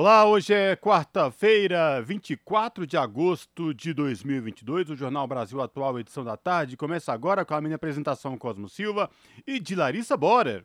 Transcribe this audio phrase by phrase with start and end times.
[0.00, 4.90] Olá, hoje é quarta-feira, 24 de agosto de 2022.
[4.90, 9.10] O Jornal Brasil Atual, edição da tarde, começa agora com a minha apresentação Cosmo Silva
[9.44, 10.64] e de Larissa Borer.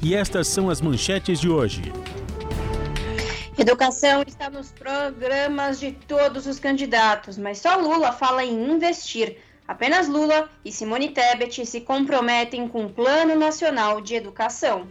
[0.00, 1.82] E estas são as manchetes de hoje.
[3.58, 9.38] Educação está nos programas de todos os candidatos, mas só Lula fala em investir.
[9.66, 14.86] Apenas Lula e Simone Tebet se comprometem com o Plano Nacional de Educação.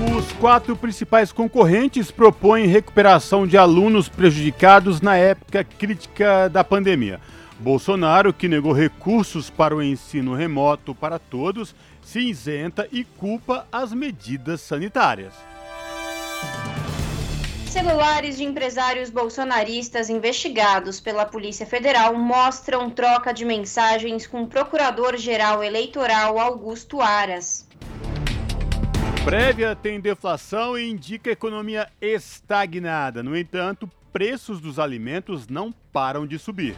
[0.00, 7.20] Os quatro principais concorrentes propõem recuperação de alunos prejudicados na época crítica da pandemia.
[7.58, 13.92] Bolsonaro, que negou recursos para o ensino remoto para todos, se isenta e culpa as
[13.92, 15.34] medidas sanitárias.
[17.66, 25.62] Celulares de empresários bolsonaristas investigados pela Polícia Federal mostram troca de mensagens com o Procurador-Geral
[25.62, 27.69] Eleitoral Augusto Aras.
[29.24, 33.22] Prévia tem deflação e indica economia estagnada.
[33.22, 36.74] No entanto, preços dos alimentos não param de subir.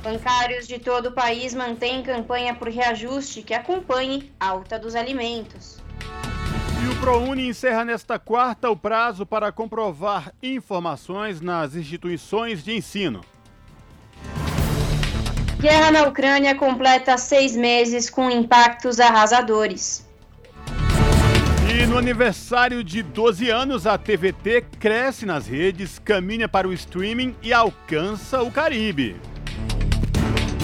[0.00, 5.78] Bancários de todo o país mantêm campanha por reajuste que acompanhe alta dos alimentos.
[6.82, 13.22] E o ProUni encerra nesta quarta o prazo para comprovar informações nas instituições de ensino.
[15.58, 20.08] Guerra na Ucrânia completa seis meses com impactos arrasadores.
[21.72, 27.36] E no aniversário de 12 anos, a TVT cresce nas redes, caminha para o streaming
[27.40, 29.14] e alcança o Caribe.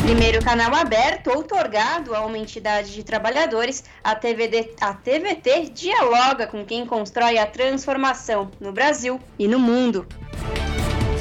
[0.02, 6.64] Primeiro canal aberto outorgado a uma entidade de trabalhadores, a, TVD, a TVT dialoga com
[6.64, 10.08] quem constrói a transformação no Brasil e no mundo.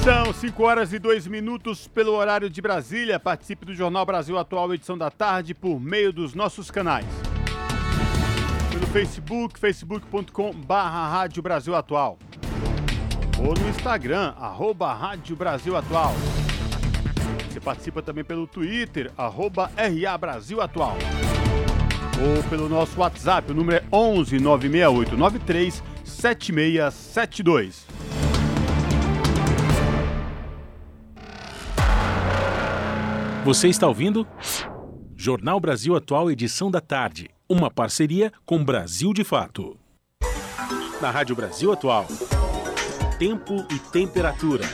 [0.04, 3.20] São 5 horas e 2 minutos pelo horário de Brasília.
[3.20, 7.06] Participe do Jornal Brasil Atual, edição da tarde, por meio dos nossos canais
[8.96, 12.18] Facebook, facebook.com barra Rádio Brasil Atual.
[13.38, 16.14] Ou no Instagram, arroba Rádio Brasil Atual.
[17.50, 20.98] Você participa também pelo Twitter, arroba RA Brasil Atual.
[22.26, 27.86] Ou pelo nosso WhatsApp, o número é 11 968 93 7672.
[33.44, 34.26] Você está ouvindo?
[35.18, 39.78] Jornal Brasil Atual, edição da tarde uma parceria com Brasil de Fato.
[41.00, 42.06] Na Rádio Brasil Atual,
[43.20, 44.66] tempo e temperatura.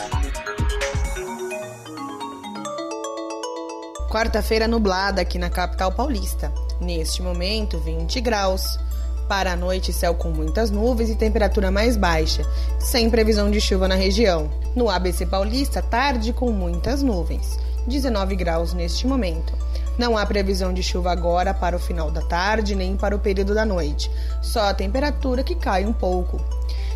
[4.09, 6.51] Quarta-feira nublada aqui na capital paulista.
[6.79, 8.79] Neste momento, 20 graus.
[9.27, 12.43] Para a noite, céu com muitas nuvens e temperatura mais baixa,
[12.79, 14.49] sem previsão de chuva na região.
[14.75, 17.57] No ABC Paulista, tarde com muitas nuvens.
[17.87, 19.60] 19 graus neste momento.
[20.01, 23.53] Não há previsão de chuva agora para o final da tarde nem para o período
[23.53, 24.09] da noite,
[24.41, 26.41] só a temperatura que cai um pouco.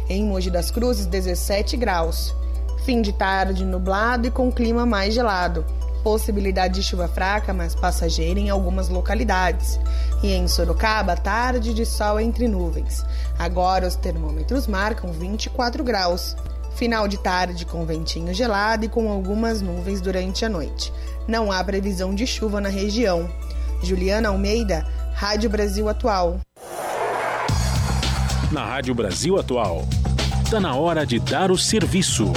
[0.09, 2.33] Em Mogi das Cruzes, 17 graus.
[2.83, 5.63] Fim de tarde nublado e com clima mais gelado.
[6.03, 9.79] Possibilidade de chuva fraca, mas passageira em algumas localidades.
[10.23, 13.05] E em Sorocaba, tarde de sol entre nuvens.
[13.37, 16.35] Agora os termômetros marcam 24 graus.
[16.75, 20.91] Final de tarde com ventinho gelado e com algumas nuvens durante a noite.
[21.27, 23.27] Não há previsão de chuva na região.
[23.81, 26.39] Juliana Almeida, Rádio Brasil Atual.
[28.51, 29.81] Na Rádio Brasil Atual,
[30.43, 32.31] está na hora de dar o serviço.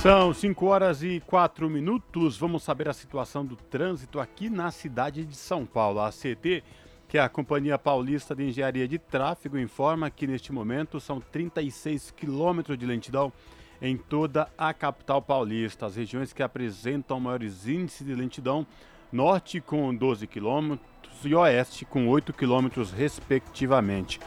[0.00, 2.38] São 5 horas e 4 minutos.
[2.38, 5.98] Vamos saber a situação do trânsito aqui na cidade de São Paulo.
[5.98, 6.62] A ACT,
[7.08, 12.12] que é a Companhia Paulista de Engenharia de Tráfego, informa que neste momento são 36
[12.12, 13.32] quilômetros de lentidão
[13.80, 15.86] em toda a capital paulista.
[15.86, 18.66] As regiões que apresentam maiores índices de lentidão,
[19.12, 20.84] norte com 12 quilômetros
[21.24, 24.20] e oeste com 8 quilômetros, respectivamente.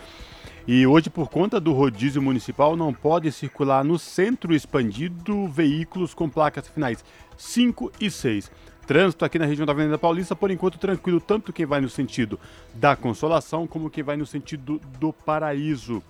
[0.67, 6.29] E hoje, por conta do rodízio municipal, não pode circular no centro expandido veículos com
[6.29, 7.03] placas finais
[7.37, 8.51] 5 e 6.
[8.85, 12.39] Trânsito aqui na região da Avenida Paulista, por enquanto, tranquilo, tanto quem vai no sentido
[12.73, 16.03] da Consolação como quem vai no sentido do Paraíso.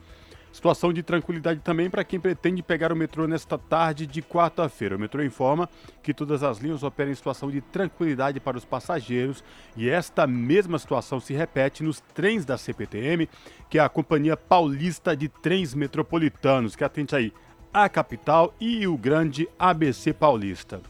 [0.52, 4.96] Situação de tranquilidade também para quem pretende pegar o metrô nesta tarde de quarta-feira.
[4.96, 5.70] O metrô informa
[6.02, 9.44] que todas as linhas operam em situação de tranquilidade para os passageiros
[9.78, 13.30] e esta mesma situação se repete nos trens da CPTM,
[13.70, 17.32] que é a Companhia Paulista de Trens Metropolitanos, que atende aí
[17.72, 20.82] a capital e o grande ABC Paulista.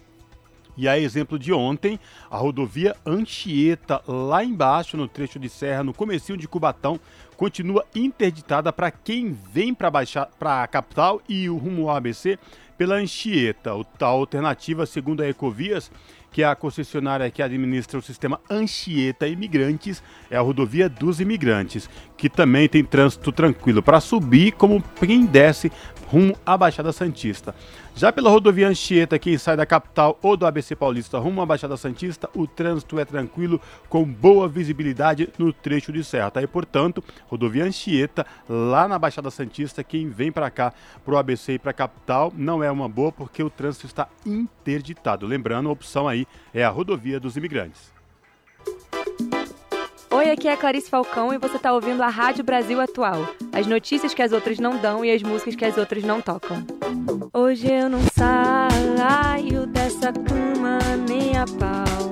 [0.78, 2.00] E a exemplo de ontem,
[2.32, 6.98] a rodovia Anchieta, lá embaixo no trecho de serra, no comecinho de Cubatão,
[7.40, 12.38] continua interditada para quem vem para a capital e o rumo ao ABC
[12.78, 13.72] pela Anchieta.
[13.72, 15.90] A alternativa, segundo a Ecovias,
[16.34, 21.90] que é a concessionária que administra o sistema Anchieta Imigrantes, é a rodovia dos imigrantes,
[22.20, 25.72] que também tem trânsito tranquilo para subir, como quem desce
[26.12, 27.56] rumo à Baixada Santista.
[27.96, 31.78] Já pela rodovia Anchieta, quem sai da capital ou do ABC Paulista rumo à Baixada
[31.78, 36.30] Santista, o trânsito é tranquilo, com boa visibilidade no trecho de serra.
[36.30, 36.42] Tá?
[36.42, 40.74] E, portanto, rodovia Anchieta, lá na Baixada Santista, quem vem para cá,
[41.06, 44.10] para o ABC e para a capital, não é uma boa porque o trânsito está
[44.26, 45.26] interditado.
[45.26, 47.99] Lembrando, a opção aí é a rodovia dos imigrantes.
[50.30, 53.34] Oi, aqui é a Clarice Falcão e você está ouvindo a Rádio Brasil Atual.
[53.52, 56.64] As notícias que as outras não dão e as músicas que as outras não tocam.
[57.34, 60.78] Hoje eu não saio dessa cama
[61.08, 62.12] nem a pau.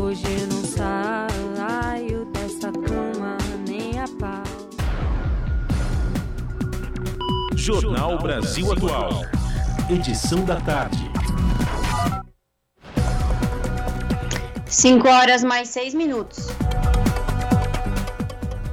[0.00, 4.44] Hoje eu não saio dessa cama nem a pau.
[7.56, 9.24] Jornal Brasil Atual.
[9.90, 11.10] Edição da tarde.
[14.68, 16.48] 5 horas mais 6 minutos.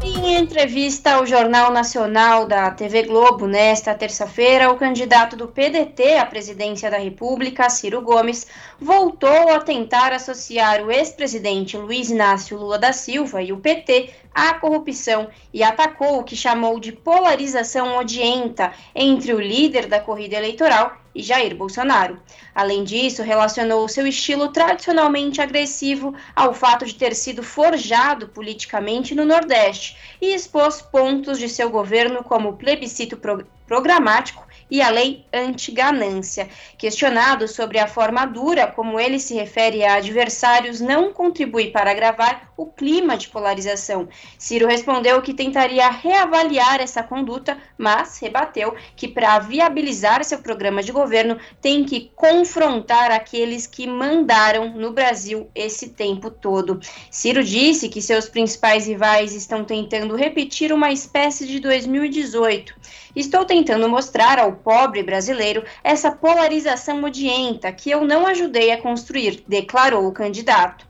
[0.01, 6.25] Em entrevista ao Jornal Nacional da TV Globo nesta terça-feira, o candidato do PDT à
[6.25, 8.47] presidência da República, Ciro Gomes,
[8.79, 14.55] voltou a tentar associar o ex-presidente Luiz Inácio Lula da Silva e o PT à
[14.55, 21.02] corrupção e atacou o que chamou de polarização odienta entre o líder da corrida eleitoral
[21.15, 22.19] e Jair Bolsonaro.
[22.53, 29.25] Além disso, relacionou seu estilo tradicionalmente agressivo ao fato de ter sido forjado politicamente no
[29.25, 36.49] Nordeste e expôs pontos de seu governo como plebiscito pro programático e a lei anti-ganância.
[36.79, 42.51] Questionado sobre a forma dura como ele se refere a adversários não contribui para agravar
[42.57, 44.09] o clima de polarização.
[44.35, 50.91] Ciro respondeu que tentaria reavaliar essa conduta, mas rebateu que para viabilizar seu programa de
[50.91, 56.79] governo tem que confrontar aqueles que mandaram no Brasil esse tempo todo.
[57.11, 62.73] Ciro disse que seus principais rivais estão tentando repetir uma espécie de 2018.
[63.15, 69.43] Estou tentando mostrar ao pobre brasileiro essa polarização odienta que eu não ajudei a construir,
[69.47, 70.87] declarou o candidato.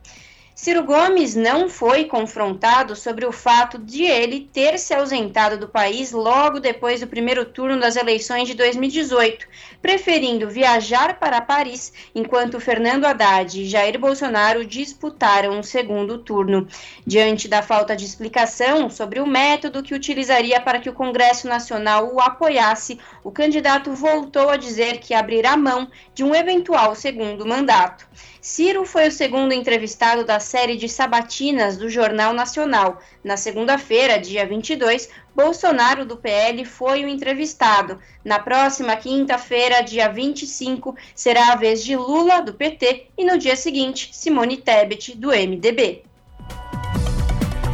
[0.64, 6.10] Ciro Gomes não foi confrontado sobre o fato de ele ter se ausentado do país
[6.10, 9.46] logo depois do primeiro turno das eleições de 2018,
[9.82, 16.66] preferindo viajar para Paris enquanto Fernando Haddad e Jair Bolsonaro disputaram o segundo turno.
[17.06, 22.10] Diante da falta de explicação sobre o método que utilizaria para que o Congresso Nacional
[22.10, 28.08] o apoiasse, o candidato voltou a dizer que abrirá mão de um eventual segundo mandato.
[28.44, 33.00] Ciro foi o segundo entrevistado da série de sabatinas do Jornal Nacional.
[33.24, 37.98] Na segunda-feira, dia 22, Bolsonaro do PL foi o entrevistado.
[38.22, 43.56] Na próxima quinta-feira, dia 25, será a vez de Lula do PT e no dia
[43.56, 46.02] seguinte, Simone Tebet do MDB.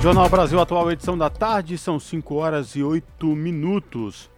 [0.01, 4.31] Jornal Brasil Atual, edição da tarde, são 5 horas e 8 minutos.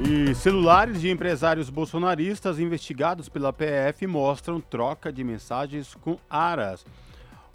[0.00, 6.84] E celulares de empresários bolsonaristas investigados pela PF mostram troca de mensagens com Aras.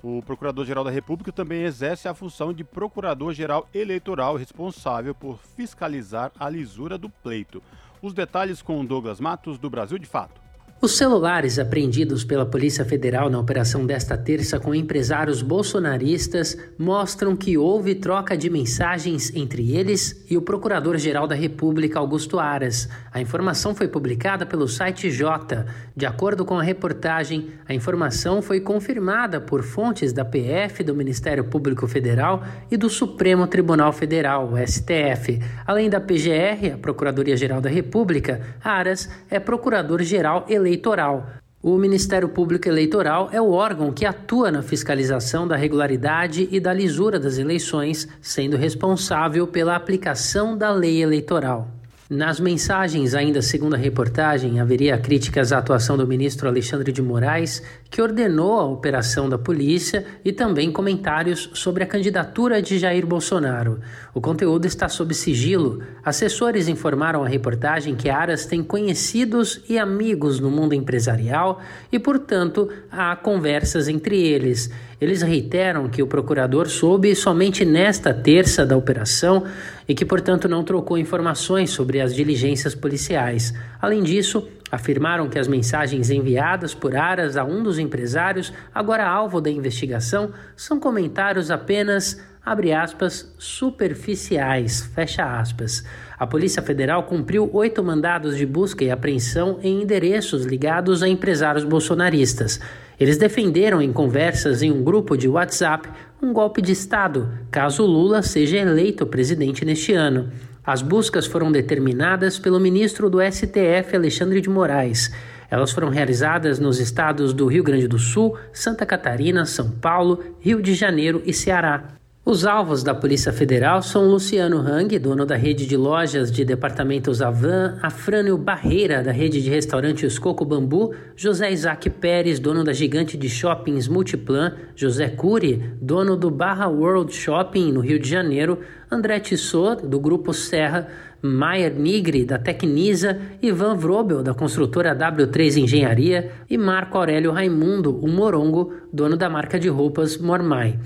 [0.01, 6.47] O Procurador-Geral da República também exerce a função de Procurador-Geral Eleitoral responsável por fiscalizar a
[6.47, 7.61] lisura do pleito.
[8.01, 10.46] Os detalhes com Douglas Matos, do Brasil de Fato.
[10.79, 17.57] Os celulares apreendidos pela Polícia Federal na operação desta terça com empresários bolsonaristas mostram que
[17.57, 22.87] houve troca de mensagens entre eles e o Procurador-Geral da República, Augusto Aras.
[23.11, 25.65] A informação foi publicada pelo site J.
[25.95, 31.45] De acordo com a reportagem, a informação foi confirmada por fontes da PF, do Ministério
[31.45, 35.41] Público Federal e do Supremo Tribunal Federal, o STF.
[35.65, 41.25] Além da PGR, a Procuradoria-Geral da República, Aras é Procurador-Geral eleito Eleitoral.
[41.63, 46.73] O Ministério Público Eleitoral é o órgão que atua na fiscalização da regularidade e da
[46.73, 51.76] lisura das eleições, sendo responsável pela aplicação da lei eleitoral.
[52.09, 57.61] Nas mensagens, ainda segundo a reportagem, haveria críticas à atuação do ministro Alexandre de Moraes,
[57.91, 63.81] que ordenou a operação da polícia, e também comentários sobre a candidatura de Jair Bolsonaro.
[64.13, 65.83] O conteúdo está sob sigilo.
[66.01, 71.59] Assessores informaram à reportagem que Aras tem conhecidos e amigos no mundo empresarial
[71.91, 74.71] e, portanto, há conversas entre eles.
[74.99, 79.43] Eles reiteram que o procurador soube somente nesta terça da operação
[79.87, 83.53] e que, portanto, não trocou informações sobre as diligências policiais.
[83.79, 89.39] Além disso, afirmaram que as mensagens enviadas por Aras a um dos empresários, agora alvo
[89.39, 95.83] da investigação, são comentários apenas abre aspas, superficiais, fecha aspas.
[96.17, 101.65] A Polícia Federal cumpriu oito mandados de busca e apreensão em endereços ligados a empresários
[101.65, 102.61] bolsonaristas.
[102.99, 105.87] Eles defenderam em conversas em um grupo de WhatsApp
[106.21, 110.31] um golpe de Estado, caso Lula seja eleito presidente neste ano.
[110.65, 115.13] As buscas foram determinadas pelo ministro do STF, Alexandre de Moraes.
[115.49, 120.61] Elas foram realizadas nos estados do Rio Grande do Sul, Santa Catarina, São Paulo, Rio
[120.61, 121.96] de Janeiro e Ceará.
[122.29, 127.21] Os alvos da Polícia Federal são Luciano Hang, dono da rede de lojas de departamentos
[127.21, 133.15] Avan, Afrânio Barreira, da rede de restaurantes Coco Bambu, José Isaac Pérez, dono da gigante
[133.15, 138.59] de shoppings Multiplan, José Cury, dono do Barra World Shopping, no Rio de Janeiro,
[138.91, 140.85] André Tissot, do Grupo Serra,
[141.21, 148.05] Maier Nigri, da Tecnisa, Ivan Vrobel, da construtora W3 Engenharia e Marco Aurélio Raimundo, o
[148.05, 150.77] Morongo, dono da marca de roupas Mormai.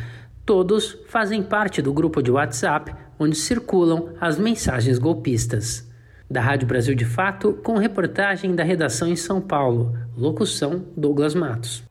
[0.52, 5.90] Todos fazem parte do grupo de WhatsApp onde circulam as mensagens golpistas.
[6.30, 9.98] Da Rádio Brasil de Fato, com reportagem da redação em São Paulo.
[10.14, 11.84] Locução: Douglas Matos.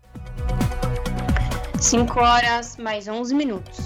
[1.81, 3.79] 5 horas mais 11 minutos.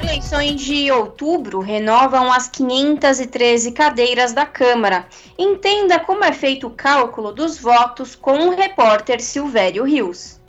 [0.00, 5.06] Eleições de outubro renovam as 513 cadeiras da Câmara.
[5.36, 10.40] Entenda como é feito o cálculo dos votos com o repórter Silvério Rios.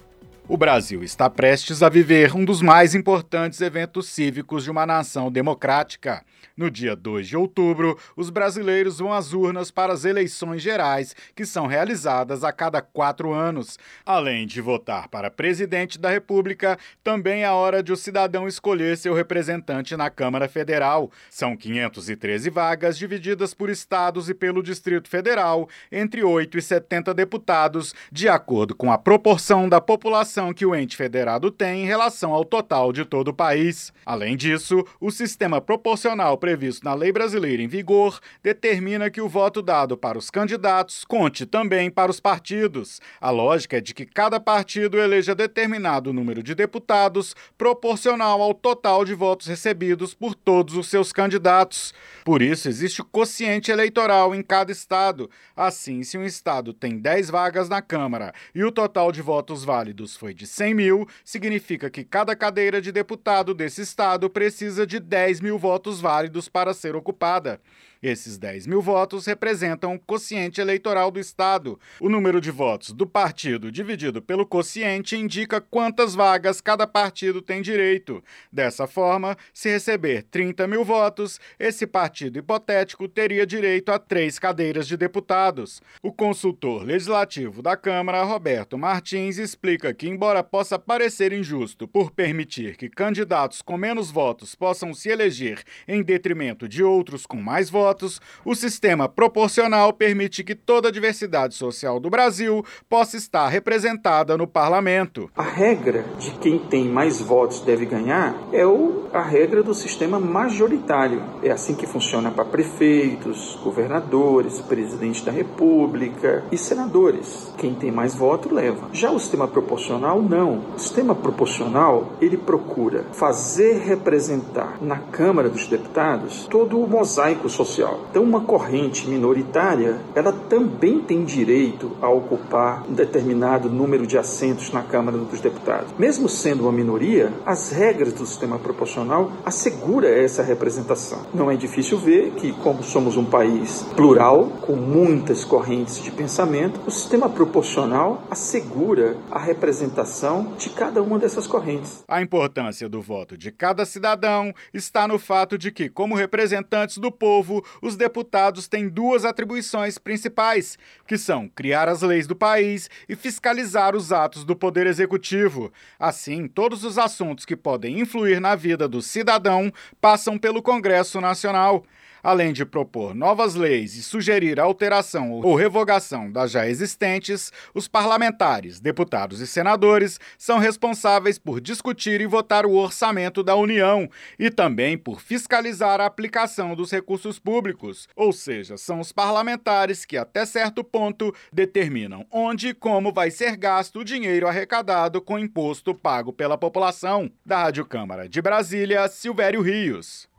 [0.53, 5.31] O Brasil está prestes a viver um dos mais importantes eventos cívicos de uma nação
[5.31, 6.23] democrática.
[6.55, 11.47] No dia 2 de outubro, os brasileiros vão às urnas para as eleições gerais, que
[11.47, 13.79] são realizadas a cada quatro anos.
[14.05, 19.15] Além de votar para presidente da República, também é hora de o cidadão escolher seu
[19.15, 21.09] representante na Câmara Federal.
[21.27, 27.95] São 513 vagas divididas por estados e pelo Distrito Federal, entre 8 e 70 deputados,
[28.11, 32.45] de acordo com a proporção da população que o ente federado tem em relação ao
[32.45, 33.91] total de todo o país.
[34.05, 39.61] Além disso, o sistema proporcional previsto na lei brasileira em vigor determina que o voto
[39.61, 42.99] dado para os candidatos conte também para os partidos.
[43.21, 49.05] A lógica é de que cada partido eleja determinado número de deputados proporcional ao total
[49.05, 51.93] de votos recebidos por todos os seus candidatos.
[52.25, 55.29] Por isso, existe o quociente eleitoral em cada estado.
[55.55, 60.17] Assim, se um estado tem 10 vagas na Câmara e o total de votos válidos
[60.17, 65.39] foi de 100 mil, significa que cada cadeira de deputado desse estado precisa de 10
[65.39, 67.59] mil votos válidos para ser ocupada.
[68.03, 71.79] Esses 10 mil votos representam o quociente eleitoral do Estado.
[72.01, 77.61] O número de votos do partido dividido pelo quociente indica quantas vagas cada partido tem
[77.61, 78.21] direito.
[78.51, 84.85] Dessa forma, se receber 30 mil votos, esse partido hipotético teria direito a três cadeiras
[84.85, 85.81] de deputados.
[86.01, 92.75] O consultor legislativo da Câmara, Roberto Martins, explica que, embora possa parecer injusto por permitir
[92.75, 97.92] que candidatos com menos votos possam se eleger em detrimento de outros com mais votos,
[97.93, 104.35] votos, o sistema proporcional permite que toda a diversidade social do Brasil possa estar representada
[104.35, 105.29] no parlamento.
[105.35, 110.19] A regra de quem tem mais votos deve ganhar é o, a regra do sistema
[110.19, 111.21] majoritário.
[111.43, 117.53] É assim que funciona para prefeitos, governadores, presidente da república e senadores.
[117.57, 118.89] Quem tem mais voto leva.
[118.91, 120.63] Já o sistema proporcional não.
[120.75, 127.82] O sistema proporcional ele procura fazer representar na Câmara dos Deputados todo o mosaico social
[127.83, 128.05] social.
[128.09, 134.71] Então, uma corrente minoritária, ela também tem direito a ocupar um determinado número de assentos
[134.71, 135.93] na Câmara dos Deputados.
[135.97, 141.25] Mesmo sendo uma minoria, as regras do sistema proporcional assegura essa representação.
[141.33, 146.79] Não é difícil ver que, como somos um país plural, com muitas correntes de pensamento,
[146.85, 152.03] o sistema proporcional assegura a representação de cada uma dessas correntes.
[152.07, 157.11] A importância do voto de cada cidadão está no fato de que, como representantes do
[157.11, 160.77] povo, os deputados têm duas atribuições principais,
[161.07, 165.71] que são criar as leis do país e fiscalizar os atos do Poder Executivo.
[165.99, 171.83] Assim, todos os assuntos que podem influir na vida do cidadão passam pelo Congresso Nacional.
[172.23, 178.79] Além de propor novas leis e sugerir alteração ou revogação das já existentes, os parlamentares,
[178.79, 184.97] deputados e senadores são responsáveis por discutir e votar o orçamento da União e também
[184.97, 190.81] por fiscalizar a aplicação dos recursos públicos, ou seja, são os parlamentares que, até certo
[190.81, 196.57] ponto, determinam onde e como vai ser gasto o dinheiro arrecadado com imposto pago pela
[196.57, 197.29] população.
[197.45, 200.29] Da Rádio Câmara de Brasília, Silvério Rios.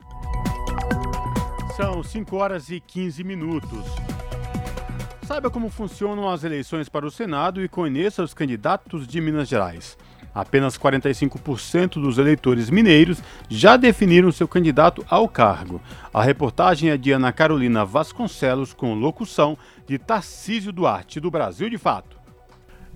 [1.77, 3.85] São 5 horas e 15 minutos.
[5.27, 9.99] Saiba como funcionam as eleições para o Senado e conheça os candidatos de Minas Gerais.
[10.33, 15.81] Apenas 45% dos eleitores mineiros já definiram seu candidato ao cargo.
[16.13, 21.77] A reportagem é de Ana Carolina Vasconcelos, com locução de Tarcísio Duarte, do Brasil de
[21.77, 22.17] Fato.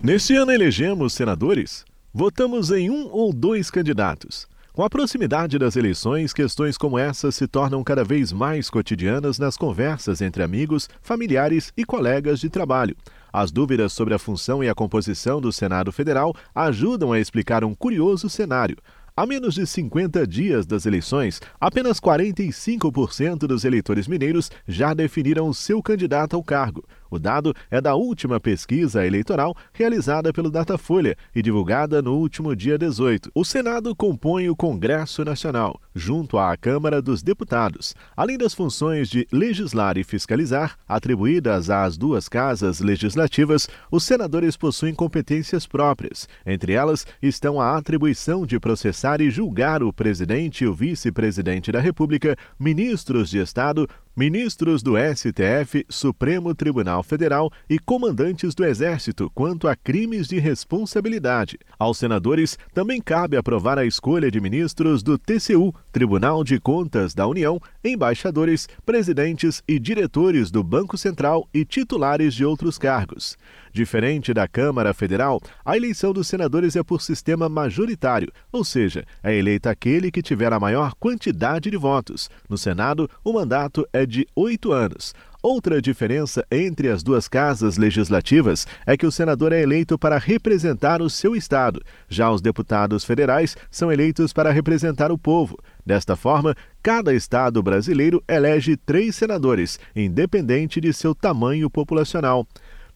[0.01, 1.83] Neste ano elegemos senadores?
[2.13, 4.48] Votamos em um ou dois candidatos.
[4.79, 9.57] Com a proximidade das eleições, questões como essa se tornam cada vez mais cotidianas nas
[9.57, 12.95] conversas entre amigos, familiares e colegas de trabalho.
[13.33, 17.75] As dúvidas sobre a função e a composição do Senado Federal ajudam a explicar um
[17.75, 18.77] curioso cenário.
[19.17, 25.83] A menos de 50 dias das eleições, apenas 45% dos eleitores mineiros já definiram seu
[25.83, 26.85] candidato ao cargo.
[27.09, 32.77] O dado é da última pesquisa eleitoral realizada pelo Datafolha e divulgada no último dia
[32.77, 33.31] 18.
[33.33, 37.95] O Senado compõe o Congresso Nacional, junto à Câmara dos Deputados.
[38.15, 44.93] Além das funções de legislar e fiscalizar, atribuídas às duas casas legislativas, os senadores possuem
[44.93, 46.27] competências próprias.
[46.45, 51.79] Entre elas estão a atribuição de processar e julgar o presidente e o vice-presidente da
[51.79, 59.67] República, ministros de Estado, ministros do STF, Supremo Tribunal Federal e comandantes do Exército quanto
[59.67, 61.57] a crimes de responsabilidade.
[61.77, 67.25] Aos senadores também cabe aprovar a escolha de ministros do TCU, Tribunal de Contas da
[67.25, 73.37] União, embaixadores, presidentes e diretores do Banco Central e titulares de outros cargos.
[73.71, 79.35] Diferente da Câmara Federal, a eleição dos senadores é por sistema majoritário, ou seja, é
[79.35, 82.29] eleito aquele que tiver a maior quantidade de votos.
[82.49, 85.13] No Senado, o mandato é de oito anos.
[85.41, 91.01] Outra diferença entre as duas casas legislativas é que o senador é eleito para representar
[91.01, 95.57] o seu estado, já os deputados federais são eleitos para representar o povo.
[95.85, 102.45] Desta forma, cada estado brasileiro elege três senadores, independente de seu tamanho populacional.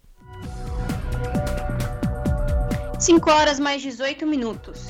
[3.04, 4.88] 5 horas mais 18 minutos.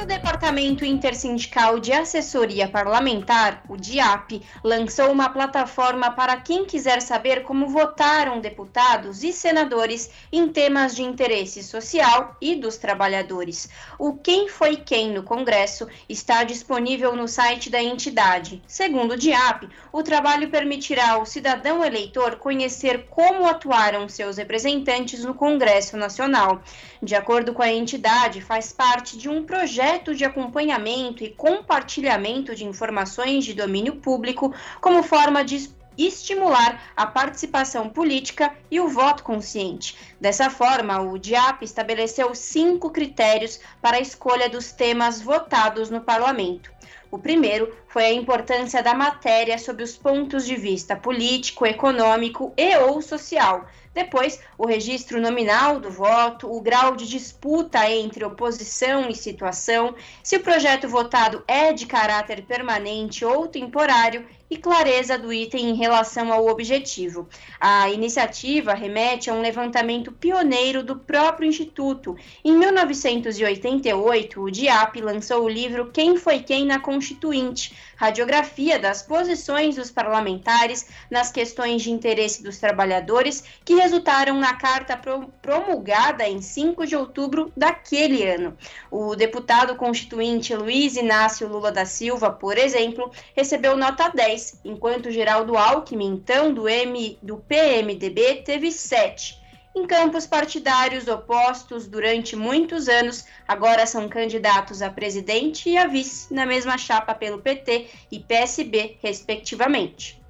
[0.00, 7.44] O Departamento Intersindical de Assessoria Parlamentar, o DIAP, lançou uma plataforma para quem quiser saber
[7.44, 13.68] como votaram deputados e senadores em temas de interesse social e dos trabalhadores.
[13.96, 18.60] O Quem Foi Quem no Congresso está disponível no site da entidade.
[18.66, 25.34] Segundo o DIAP, o trabalho permitirá ao cidadão eleitor conhecer como atuaram seus representantes no
[25.34, 26.60] Congresso Nacional.
[27.00, 32.54] De acordo com a entidade, faz parte de um projeto projeto de acompanhamento e compartilhamento
[32.54, 39.22] de informações de domínio público como forma de estimular a participação política e o voto
[39.22, 39.96] consciente.
[40.18, 46.73] Dessa forma, o DIAP estabeleceu cinco critérios para a escolha dos temas votados no parlamento.
[47.14, 52.76] O primeiro foi a importância da matéria sob os pontos de vista político, econômico e
[52.78, 59.14] ou social, depois, o registro nominal do voto, o grau de disputa entre oposição e
[59.14, 65.70] situação, se o projeto votado é de caráter permanente ou temporário e clareza do item
[65.70, 67.28] em relação ao objetivo.
[67.60, 72.16] A iniciativa remete a um levantamento pioneiro do próprio Instituto.
[72.44, 79.74] Em 1988, o DIAP lançou o livro Quem Foi Quem na Constituinte, radiografia das posições
[79.74, 84.96] dos parlamentares nas questões de interesse dos trabalhadores, que resultaram na carta
[85.42, 88.56] promulgada em 5 de outubro daquele ano.
[88.88, 95.56] O deputado constituinte Luiz Inácio Lula da Silva, por exemplo, recebeu nota 10, enquanto Geraldo
[95.56, 99.42] Alckmin, então do, M, do PMDB, teve 7.
[99.76, 106.32] Em campos partidários opostos durante muitos anos, agora são candidatos a presidente e a vice
[106.32, 110.22] na mesma chapa pelo PT e PSB, respectivamente.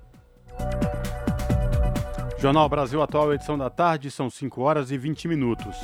[2.38, 5.76] Jornal Brasil Atual, edição da tarde, são 5 horas e 20 minutos.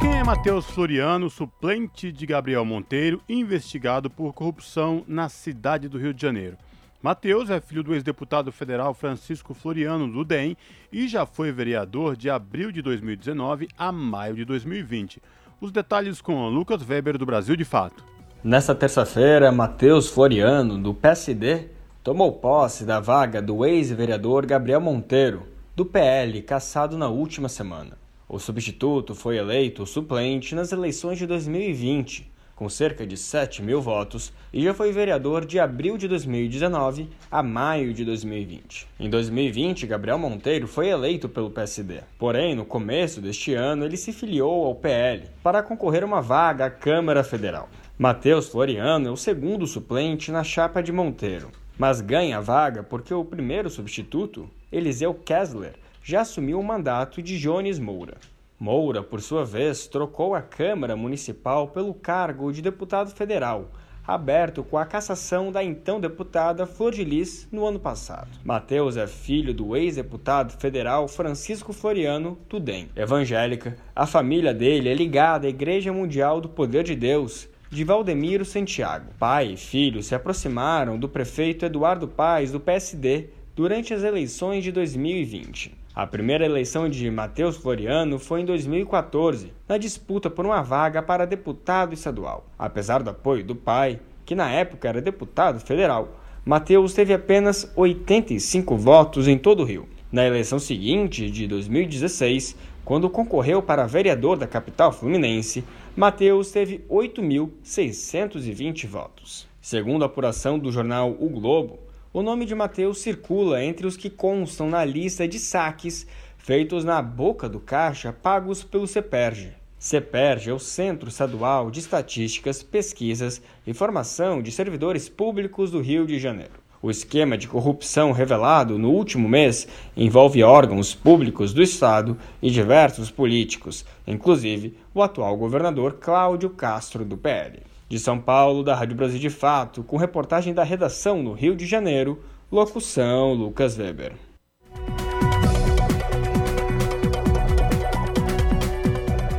[0.00, 6.14] Quem é Matheus Floriano, suplente de Gabriel Monteiro, investigado por corrupção na cidade do Rio
[6.14, 6.56] de Janeiro?
[7.02, 10.54] Matheus é filho do ex-deputado federal Francisco Floriano do DEM
[10.92, 15.18] e já foi vereador de abril de 2019 a maio de 2020.
[15.62, 18.04] Os detalhes com Lucas Weber do Brasil de Fato.
[18.44, 21.68] Nesta terça-feira, Matheus Floriano, do PSD,
[22.04, 27.96] tomou posse da vaga do ex-vereador Gabriel Monteiro, do PL, cassado na última semana.
[28.28, 32.29] O substituto foi eleito suplente nas eleições de 2020
[32.60, 37.42] com cerca de 7 mil votos, e já foi vereador de abril de 2019 a
[37.42, 38.86] maio de 2020.
[39.00, 42.00] Em 2020, Gabriel Monteiro foi eleito pelo PSD.
[42.18, 46.70] Porém, no começo deste ano, ele se filiou ao PL para concorrer uma vaga à
[46.70, 47.66] Câmara Federal.
[47.98, 53.14] Matheus Floriano é o segundo suplente na chapa de Monteiro, mas ganha a vaga porque
[53.14, 58.18] o primeiro substituto, Eliseu Kessler, já assumiu o mandato de Jones Moura.
[58.60, 63.70] Moura, por sua vez, trocou a Câmara Municipal pelo cargo de deputado federal,
[64.06, 68.28] aberto com a cassação da então deputada Flor de Lis no ano passado.
[68.44, 72.90] Mateus é filho do ex-deputado federal Francisco Floriano Tudem.
[72.94, 78.44] Evangélica, a família dele é ligada à Igreja Mundial do Poder de Deus, de Valdemiro
[78.44, 79.06] Santiago.
[79.18, 84.70] Pai e filho se aproximaram do prefeito Eduardo Paes, do PSD, durante as eleições de
[84.70, 85.79] 2020.
[85.92, 91.26] A primeira eleição de Matheus Floriano foi em 2014, na disputa por uma vaga para
[91.26, 92.46] deputado estadual.
[92.56, 98.76] Apesar do apoio do pai, que na época era deputado federal, Matheus teve apenas 85
[98.76, 99.88] votos em todo o Rio.
[100.12, 105.64] Na eleição seguinte, de 2016, quando concorreu para vereador da capital fluminense,
[105.96, 109.48] Matheus teve 8.620 votos.
[109.60, 111.80] Segundo a apuração do jornal O Globo,
[112.12, 117.00] o nome de Mateus circula entre os que constam na lista de saques feitos na
[117.00, 119.52] boca do caixa pagos pelo CEPERJ.
[119.78, 126.04] CEPERJ é o Centro Estadual de Estatísticas, Pesquisas e Formação de Servidores Públicos do Rio
[126.04, 126.60] de Janeiro.
[126.82, 133.10] O esquema de corrupção revelado no último mês envolve órgãos públicos do Estado e diversos
[133.10, 137.69] políticos, inclusive o atual governador Cláudio Castro do PL.
[137.90, 141.66] De São Paulo, da Rádio Brasil de Fato, com reportagem da redação no Rio de
[141.66, 144.12] Janeiro, locução Lucas Weber.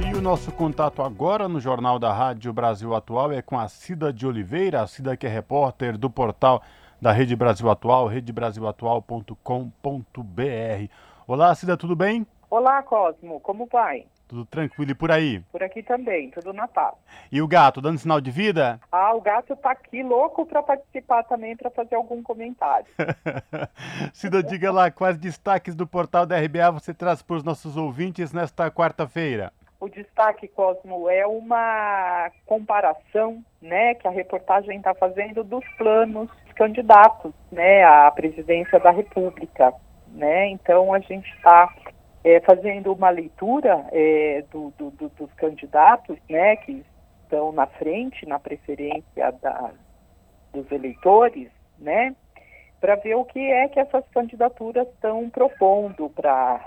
[0.06, 4.12] E o nosso contato agora no Jornal da Rádio Brasil Atual é com a Cida
[4.12, 6.62] de Oliveira, a Cida que é repórter do portal
[7.02, 10.92] da Rede Brasil Atual, redebrasilatual.com.br.
[11.26, 12.28] Olá, Cida, tudo bem?
[12.50, 14.08] Olá, Cosmo, como vai?
[14.32, 15.42] Tudo tranquilo e por aí?
[15.52, 16.96] Por aqui também, tudo na paz.
[17.30, 18.80] E o gato, dando sinal de vida?
[18.90, 22.86] Ah, o gato tá aqui louco para participar também, para fazer algum comentário.
[24.14, 28.32] Cida, diga lá quais destaques do portal da RBA você traz para os nossos ouvintes
[28.32, 29.52] nesta quarta-feira.
[29.82, 36.54] O destaque, Cosmo, é uma comparação né, que a reportagem está fazendo dos planos dos
[36.54, 39.74] candidatos né, à presidência da República.
[40.08, 40.48] Né?
[40.48, 41.68] Então, a gente está
[42.24, 46.86] é, fazendo uma leitura é, do, do, do, dos candidatos né, que
[47.24, 49.72] estão na frente, na preferência da,
[50.54, 52.16] dos eleitores, né,
[52.80, 56.60] para ver o que é que essas candidaturas estão propondo para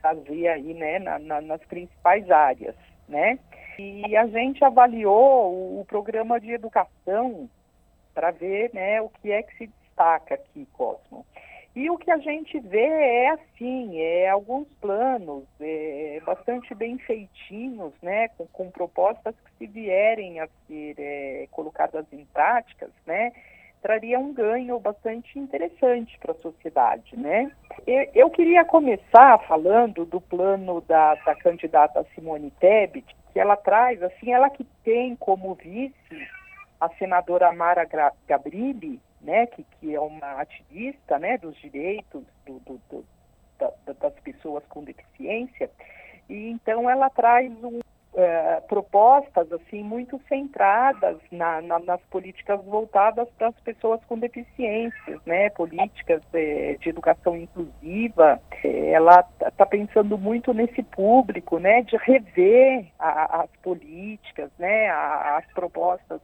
[0.00, 2.74] trazer aí né, na, na, nas principais áreas.
[3.08, 3.38] Né?
[3.78, 7.48] E a gente avaliou o, programa de educação
[8.14, 11.26] para ver né, o que é que se destaca aqui, Cosmo.
[11.76, 17.92] E o que a gente vê é assim, é alguns planos é, bastante bem feitinhos,
[18.00, 23.32] né, com, com, propostas que se vierem a ser é, colocadas em práticas, né,
[23.82, 27.50] traria um ganho bastante interessante para a sociedade, né.
[27.84, 34.00] Eu, eu, queria começar falando do plano da, da candidata Simone Tebet, que ela traz,
[34.00, 36.28] assim, ela que tem como vice
[36.80, 37.86] a senadora Mara
[38.28, 43.04] Gabrilli, né, que, que é uma ativista né, dos direitos do, do, do,
[43.58, 45.70] da, das pessoas com deficiência,
[46.28, 47.78] e então ela traz um,
[48.14, 55.20] uh, propostas assim muito centradas na, na, nas políticas voltadas para as pessoas com deficiências,
[55.26, 58.40] né, políticas eh, de educação inclusiva.
[58.62, 65.38] Eh, ela está pensando muito nesse público, né, de rever a, as políticas, né, a,
[65.38, 66.20] as propostas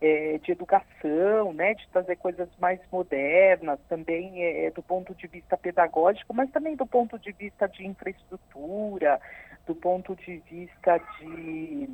[0.00, 5.56] é, de educação, né, de trazer coisas mais modernas, também é, do ponto de vista
[5.56, 9.20] pedagógico, mas também do ponto de vista de infraestrutura,
[9.66, 11.88] do ponto de vista de.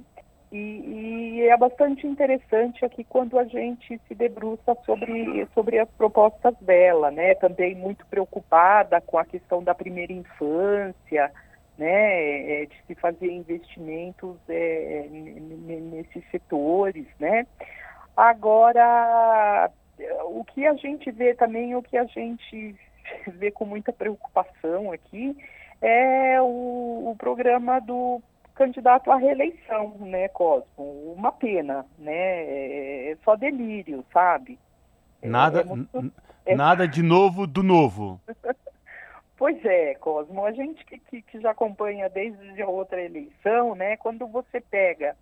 [0.52, 6.56] E, e é bastante interessante aqui quando a gente se debruça sobre, sobre as propostas
[6.60, 7.36] dela, né?
[7.36, 11.30] Também muito preocupada com a questão da primeira infância,
[11.78, 12.62] né?
[12.62, 17.46] É, de se fazer investimentos é, nesses setores, né?
[18.20, 19.70] Agora,
[20.26, 22.76] o que a gente vê também, o que a gente
[23.26, 25.34] vê com muita preocupação aqui,
[25.80, 28.20] é o, o programa do
[28.54, 31.14] candidato à reeleição, né, Cosmo?
[31.16, 33.10] Uma pena, né?
[33.10, 34.58] É só delírio, sabe?
[35.22, 36.12] É, nada, é muito...
[36.44, 36.54] é...
[36.54, 38.20] nada de novo do novo.
[39.38, 40.44] pois é, Cosmo.
[40.44, 43.96] A gente que, que, que já acompanha desde a outra eleição, né?
[43.96, 45.16] Quando você pega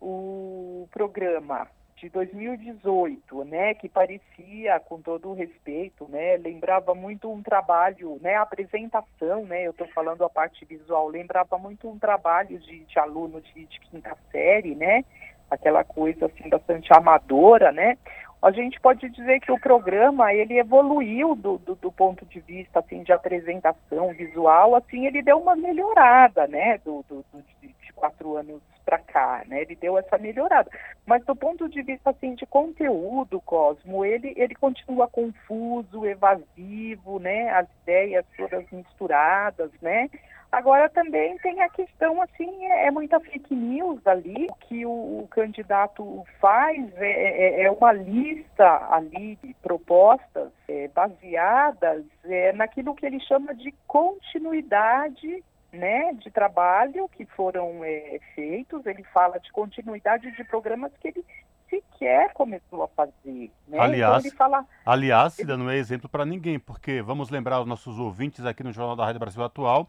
[0.00, 1.68] o programa
[2.04, 8.34] de 2018, né, que parecia, com todo o respeito, né, lembrava muito um trabalho, né,
[8.34, 12.98] a apresentação, né, eu estou falando a parte visual, lembrava muito um trabalho de, de
[12.98, 15.02] aluno de, de quinta série, né,
[15.50, 17.96] aquela coisa assim bastante amadora, né,
[18.42, 22.80] a gente pode dizer que o programa ele evoluiu do, do, do, ponto de vista
[22.80, 27.24] assim de apresentação visual, assim ele deu uma melhorada, né, do, do
[27.62, 29.62] de, de, quatro anos para cá, né?
[29.62, 30.70] Ele deu essa melhorada.
[31.06, 37.50] Mas do ponto de vista assim de conteúdo, Cosmo, ele ele continua confuso, evasivo, né?
[37.50, 40.10] As ideias todas misturadas, né?
[40.54, 45.28] Agora também tem a questão assim, é, é muita fake news ali, que o, o
[45.28, 53.04] candidato faz é, é, é, uma lista ali de propostas é, baseadas é, naquilo que
[53.04, 55.42] ele chama de continuidade
[55.74, 61.24] né, de trabalho que foram é, feitos, ele fala de continuidade de programas que ele
[61.68, 63.50] sequer começou a fazer.
[63.66, 63.78] Né?
[63.78, 64.66] Aliás, então fala...
[64.84, 68.72] aliás, Cida, não é exemplo para ninguém, porque vamos lembrar os nossos ouvintes aqui no
[68.72, 69.88] Jornal da Rádio Brasil Atual,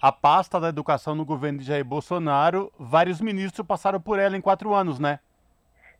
[0.00, 4.40] a pasta da educação no governo de Jair Bolsonaro, vários ministros passaram por ela em
[4.40, 5.20] quatro anos, né?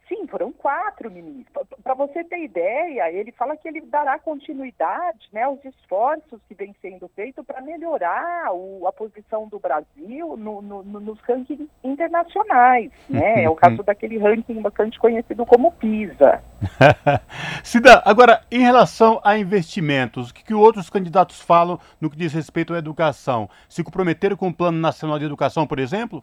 [0.09, 1.67] Sim, foram quatro ministros.
[1.83, 6.75] Para você ter ideia, ele fala que ele dará continuidade né, aos esforços que vêm
[6.81, 12.93] sendo feitos para melhorar o, a posição do Brasil no, no, no, nos rankings internacionais.
[13.09, 13.43] Né?
[13.43, 16.41] É o caso daquele ranking bastante conhecido como PISA.
[17.65, 22.33] Cida, agora, em relação a investimentos, o que, que outros candidatos falam no que diz
[22.33, 23.51] respeito à educação?
[23.69, 26.23] Se comprometeram com o Plano Nacional de Educação, por exemplo?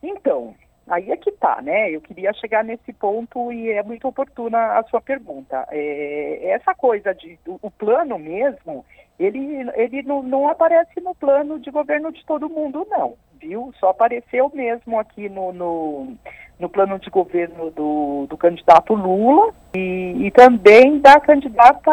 [0.00, 0.54] Então,
[0.86, 1.90] Aí é que tá, né?
[1.90, 5.66] Eu queria chegar nesse ponto e é muito oportuna a sua pergunta.
[5.70, 8.84] É, essa coisa de o, o plano mesmo,
[9.18, 13.72] ele, ele não, não, aparece no plano de governo de todo mundo, não, viu?
[13.80, 16.16] Só apareceu mesmo aqui no, no,
[16.60, 21.90] no plano de governo do, do candidato Lula e, e também da candidata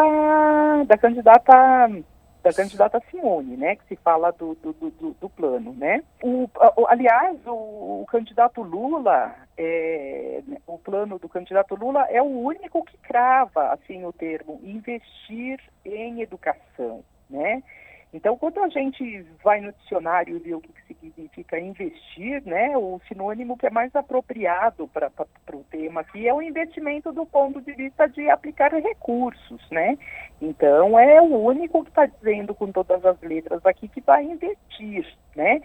[0.86, 1.88] da candidata
[2.42, 6.02] da candidata Simone, né, que se fala do, do, do, do plano, né.
[6.22, 6.48] O,
[6.88, 12.98] aliás, o, o candidato Lula, é, o plano do candidato Lula é o único que
[12.98, 17.62] crava, assim, o termo investir em educação, né.
[18.12, 22.76] Então, quando a gente vai no dicionário e vê o que, que significa investir, né,
[22.76, 25.10] o sinônimo que é mais apropriado para
[25.54, 29.96] o tema aqui é o investimento do ponto de vista de aplicar recursos, né?
[30.42, 35.06] Então, é o único que está dizendo com todas as letras aqui que vai investir,
[35.34, 35.62] né?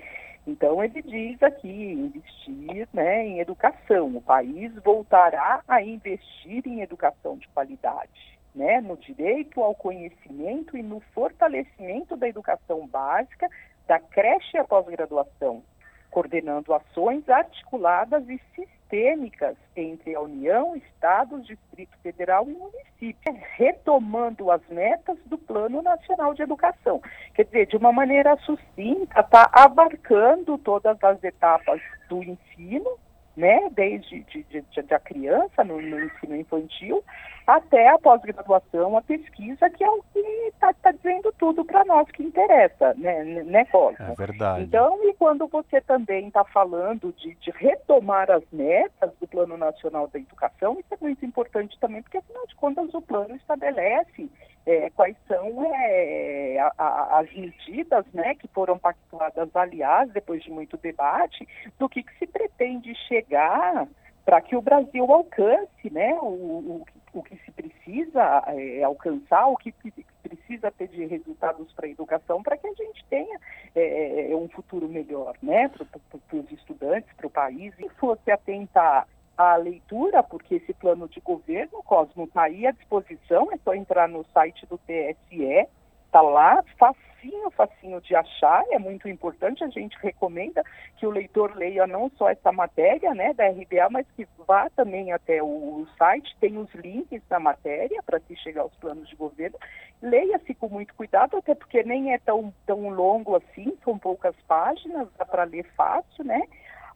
[0.48, 4.16] Então, ele diz aqui, investir né, em educação.
[4.16, 10.82] O país voltará a investir em educação de qualidade né, no direito ao conhecimento e
[10.82, 13.48] no fortalecimento da educação básica,
[13.88, 15.62] da creche à pós-graduação,
[16.10, 24.62] coordenando ações articuladas e sistêmicas entre a União, Estados, Distrito Federal e município, retomando as
[24.70, 27.00] metas do Plano Nacional de Educação.
[27.36, 32.98] Quer dizer, de uma maneira sucinta, está abarcando todas as etapas do ensino,
[33.38, 37.04] né, desde de, de, de, a criança no, no, ensino infantil
[37.46, 42.10] até a pós-graduação, a pesquisa, que é o que está tá dizendo tudo para nós
[42.12, 44.06] que interessa, né, né Cosmo?
[44.06, 44.64] É verdade.
[44.64, 50.08] Então, e quando você também está falando de, de, retomar as metas do Plano Nacional
[50.08, 54.30] da Educação, isso é muito importante também, porque afinal de contas o plano estabelece
[54.68, 60.52] é, quais são é, a, a, as medidas né, que foram pactuadas, aliás, depois de
[60.52, 61.48] muito debate,
[61.80, 63.88] do que, que se pretende chegar
[64.26, 69.56] para que o Brasil alcance né, o, o, o que se precisa é, alcançar, o
[69.56, 69.74] que
[70.22, 73.40] precisa ter de resultados para a educação, para que a gente tenha
[73.74, 75.88] é, um futuro melhor né, para
[76.34, 77.74] os estudantes, para o país.
[77.80, 83.50] E fosse atentar a leitura, porque esse plano de governo, Cosmo, está aí à disposição,
[83.52, 85.68] é só entrar no site do TSE,
[86.08, 90.64] está lá, facinho, facinho de achar, é muito importante, a gente recomenda
[90.96, 95.12] que o leitor leia não só essa matéria né, da RBA, mas que vá também
[95.12, 99.60] até o site, tem os links da matéria para se chegar aos planos de governo,
[100.02, 105.08] leia-se com muito cuidado, até porque nem é tão, tão longo assim, são poucas páginas,
[105.18, 106.42] dá para ler fácil, né?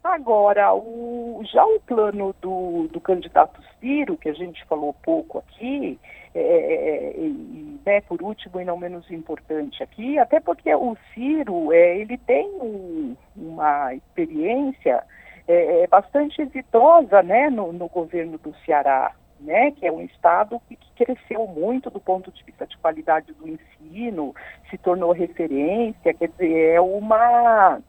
[0.03, 5.99] Agora, o, já o plano do, do candidato Ciro, que a gente falou pouco aqui,
[6.33, 10.97] é, é, é e, né, por último e não menos importante aqui, até porque o
[11.13, 15.03] Ciro é, ele tem um, uma experiência
[15.47, 20.59] é, é, bastante exitosa né, no, no governo do Ceará, né, que é um estado
[20.67, 24.35] que, que, cresceu muito do ponto de vista de qualidade do ensino,
[24.69, 27.81] se tornou referência, quer dizer, é uma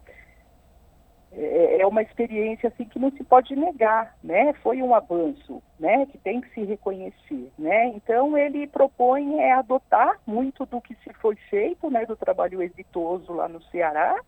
[1.34, 4.52] é, é uma experiência assim que não se pode negar, né?
[4.62, 6.06] Foi um avanço, né?
[6.06, 7.86] Que tem que se reconhecer, né?
[7.88, 12.04] Então ele propõe é adotar muito do que se foi feito, né?
[12.06, 14.18] Do trabalho exitoso lá no Ceará,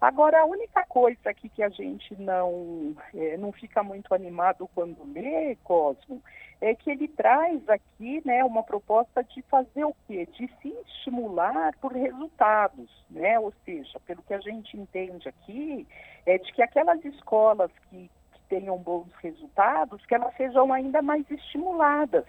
[0.00, 5.10] Agora, a única coisa aqui que a gente não, é, não fica muito animado quando
[5.10, 6.22] lê, Cosmo,
[6.60, 10.26] é que ele traz aqui né, uma proposta de fazer o quê?
[10.32, 13.38] De se estimular por resultados, né?
[13.38, 15.86] Ou seja, pelo que a gente entende aqui,
[16.24, 21.30] é de que aquelas escolas que, que tenham bons resultados, que elas sejam ainda mais
[21.30, 22.24] estimuladas.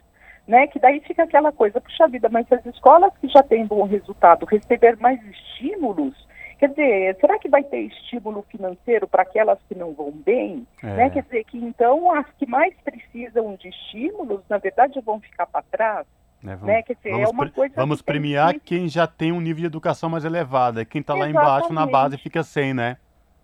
[0.45, 3.83] Né, que daí fica aquela coisa, puxa vida, mas as escolas que já têm bom
[3.83, 6.15] resultado receber mais estímulos,
[6.59, 10.65] Quer dizer, será que vai ter estímulo financeiro para aquelas que não vão bem?
[10.81, 10.87] É.
[10.87, 11.09] Né?
[11.09, 15.61] Quer dizer, que então as que mais precisam de estímulos, na verdade, vão ficar para
[15.63, 16.07] trás.
[16.43, 16.83] É, vamos, né?
[16.83, 18.59] dizer, vamos, é uma coisa vamos premiar que...
[18.59, 20.85] quem já tem um nível de educação mais elevado.
[20.85, 22.97] Quem está lá embaixo na base fica sem, né?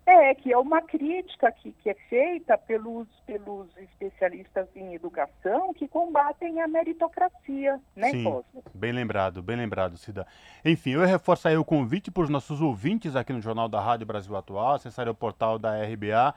[0.06, 5.88] É, que é uma crítica que, que é feita pelos, pelos especialistas em educação que
[5.88, 8.42] combatem a meritocracia, né, Sim,
[8.74, 10.26] bem lembrado, bem lembrado, Cida.
[10.62, 14.06] Enfim, eu reforço aí o convite para os nossos ouvintes aqui no Jornal da Rádio
[14.06, 16.34] Brasil Atual, acessarem o portal da RBA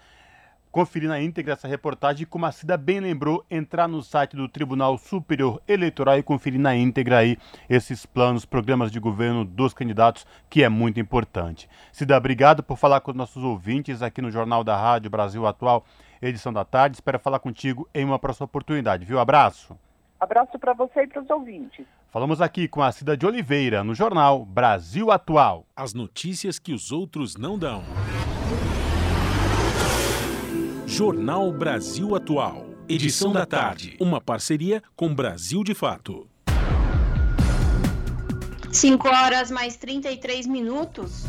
[0.78, 4.48] conferir na íntegra essa reportagem e, como a Cida bem lembrou, entrar no site do
[4.48, 7.36] Tribunal Superior Eleitoral e conferir na íntegra aí
[7.68, 11.68] esses planos, programas de governo dos candidatos, que é muito importante.
[11.92, 15.84] Cida, obrigado por falar com os nossos ouvintes aqui no Jornal da Rádio Brasil Atual,
[16.22, 16.98] edição da tarde.
[16.98, 19.18] Espero falar contigo em uma próxima oportunidade, viu?
[19.18, 19.76] Abraço.
[20.20, 21.88] Abraço para você e para os ouvintes.
[22.10, 25.66] Falamos aqui com a Cida de Oliveira, no jornal Brasil Atual.
[25.76, 27.82] As notícias que os outros não dão.
[30.89, 32.65] Jornal Brasil Atual.
[32.88, 33.97] Edição da tarde.
[34.00, 36.30] Uma parceria com Brasil de Fato.
[38.71, 41.26] 5 horas mais 33 minutos.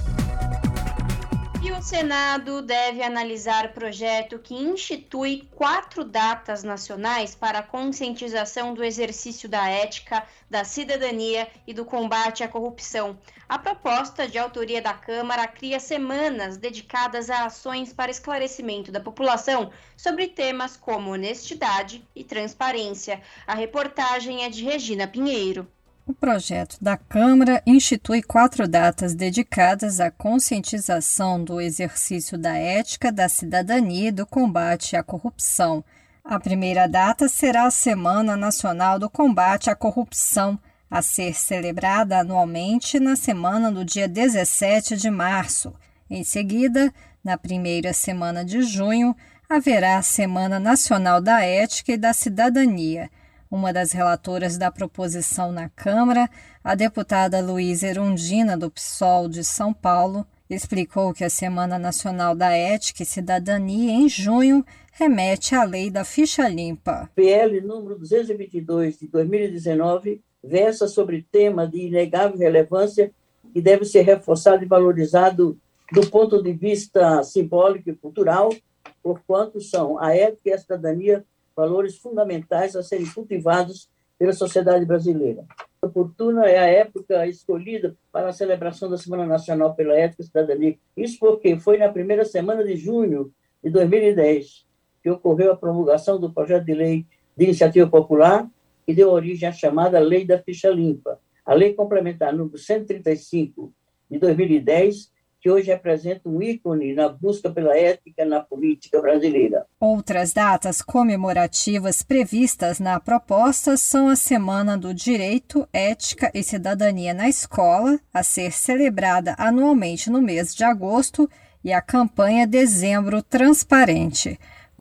[1.60, 8.84] E o Senado deve analisar projeto que institui quatro datas nacionais para a conscientização do
[8.84, 13.18] exercício da ética, da cidadania e do combate à corrupção.
[13.48, 19.72] A proposta, de autoria da Câmara, cria semanas dedicadas a ações para esclarecimento da população
[19.96, 23.20] sobre temas como honestidade e transparência.
[23.44, 25.66] A reportagem é de Regina Pinheiro.
[26.08, 33.28] O projeto da Câmara institui quatro datas dedicadas à conscientização do exercício da ética, da
[33.28, 35.84] cidadania e do combate à corrupção.
[36.24, 40.58] A primeira data será a Semana Nacional do Combate à Corrupção,
[40.90, 45.74] a ser celebrada anualmente na semana do dia 17 de março.
[46.08, 46.90] Em seguida,
[47.22, 49.14] na primeira semana de junho,
[49.46, 53.10] haverá a Semana Nacional da Ética e da Cidadania
[53.50, 56.28] uma das relatoras da proposição na Câmara,
[56.62, 62.50] a deputada Luísa Erundina, do PSOL de São Paulo, explicou que a Semana Nacional da
[62.52, 67.10] Ética e Cidadania, em junho, remete à lei da ficha limpa.
[67.14, 73.12] PL número 222 de 2019 versa sobre tema de inegável relevância
[73.52, 75.58] que deve ser reforçado e valorizado
[75.92, 78.54] do ponto de vista simbólico e cultural,
[79.02, 81.24] porquanto são a ética e a cidadania
[81.58, 85.44] valores fundamentais a serem cultivados pela sociedade brasileira.
[85.82, 90.78] Oportuna é a época escolhida para a celebração da Semana Nacional pela Ética e Cidadania.
[90.96, 93.32] Isso porque foi na primeira semana de junho
[93.62, 94.68] de 2010
[95.02, 97.06] que ocorreu a promulgação do projeto de lei
[97.36, 98.48] de iniciativa popular
[98.86, 101.20] que deu origem à chamada Lei da Ficha Limpa.
[101.44, 103.72] A Lei Complementar número 135
[104.08, 105.10] de 2010
[105.40, 109.66] que hoje representa um ícone na busca pela ética na política brasileira.
[109.80, 117.28] Outras datas comemorativas previstas na proposta são a Semana do Direito, Ética e Cidadania na
[117.28, 121.28] Escola, a ser celebrada anualmente no mês de agosto,
[121.62, 124.38] e a campanha Dezembro Transparente.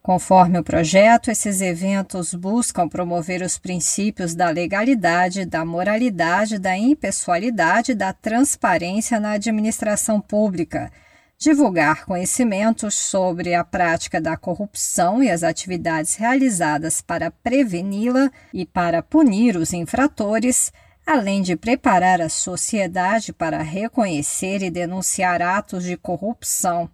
[0.08, 7.91] Conforme o projeto, esses eventos buscam promover os princípios da legalidade, da moralidade, da impessoalidade
[7.91, 10.89] e da transparência na administração pública,
[11.38, 19.03] divulgar conhecimentos sobre a prática da corrupção e as atividades realizadas para preveni-la e para
[19.03, 20.72] punir os infratores,
[21.05, 26.89] além de preparar a sociedade para reconhecer e denunciar atos de corrupção.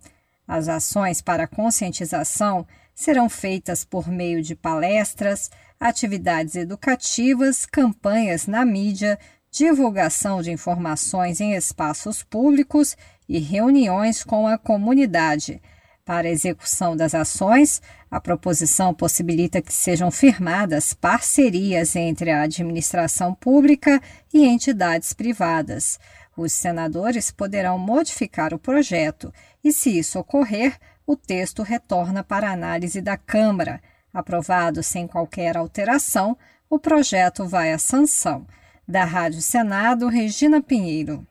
[0.48, 9.18] As ações para conscientização serão feitas por meio de palestras, atividades educativas, campanhas na mídia,
[9.52, 12.96] divulgação de informações em espaços públicos
[13.28, 15.62] e reuniões com a comunidade.
[16.06, 17.82] Para a execução das ações,
[18.12, 24.02] a proposição possibilita que sejam firmadas parcerias entre a administração pública
[24.34, 25.98] e entidades privadas.
[26.36, 29.32] Os senadores poderão modificar o projeto
[29.64, 33.82] e, se isso ocorrer, o texto retorna para análise da Câmara.
[34.14, 36.38] Aprovado sem qualquer alteração,
[36.70, 38.46] o projeto vai à sanção.
[38.88, 41.26] Da Rádio Senado, Regina Pinheiro.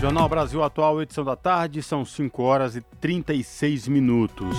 [0.00, 4.56] Jornal Brasil Atual, edição da tarde, são 5 horas e 36 minutos.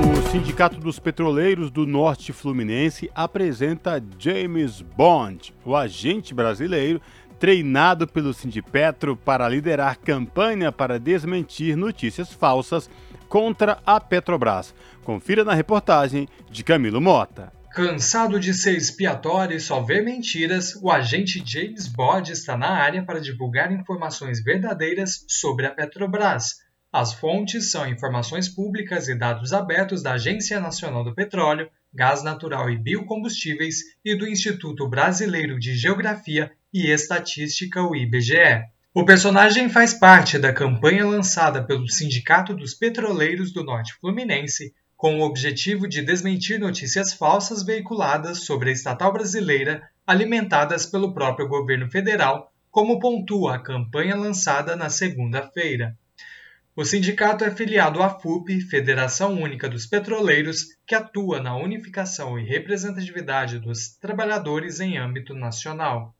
[0.00, 7.02] O Sindicato dos Petroleiros do Norte Fluminense apresenta James Bond, o agente brasileiro
[7.40, 12.90] treinado pelo Sindipetro para liderar campanha para desmentir notícias falsas
[13.30, 14.74] contra a Petrobras.
[15.02, 17.50] Confira na reportagem de Camilo Mota.
[17.72, 23.02] Cansado de ser expiatório e só ver mentiras, o agente James Bond está na área
[23.02, 26.56] para divulgar informações verdadeiras sobre a Petrobras.
[26.92, 32.68] As fontes são informações públicas e dados abertos da Agência Nacional do Petróleo, Gás Natural
[32.68, 38.64] e Biocombustíveis e do Instituto Brasileiro de Geografia e Estatística, o IBGE.
[38.92, 45.18] O personagem faz parte da campanha lançada pelo Sindicato dos Petroleiros do Norte Fluminense, com
[45.18, 51.90] o objetivo de desmentir notícias falsas veiculadas sobre a estatal brasileira, alimentadas pelo próprio governo
[51.90, 55.96] federal, como pontua a campanha lançada na segunda-feira.
[56.76, 62.44] O sindicato é filiado à FUP, Federação Única dos Petroleiros, que atua na unificação e
[62.44, 66.14] representatividade dos trabalhadores em âmbito nacional.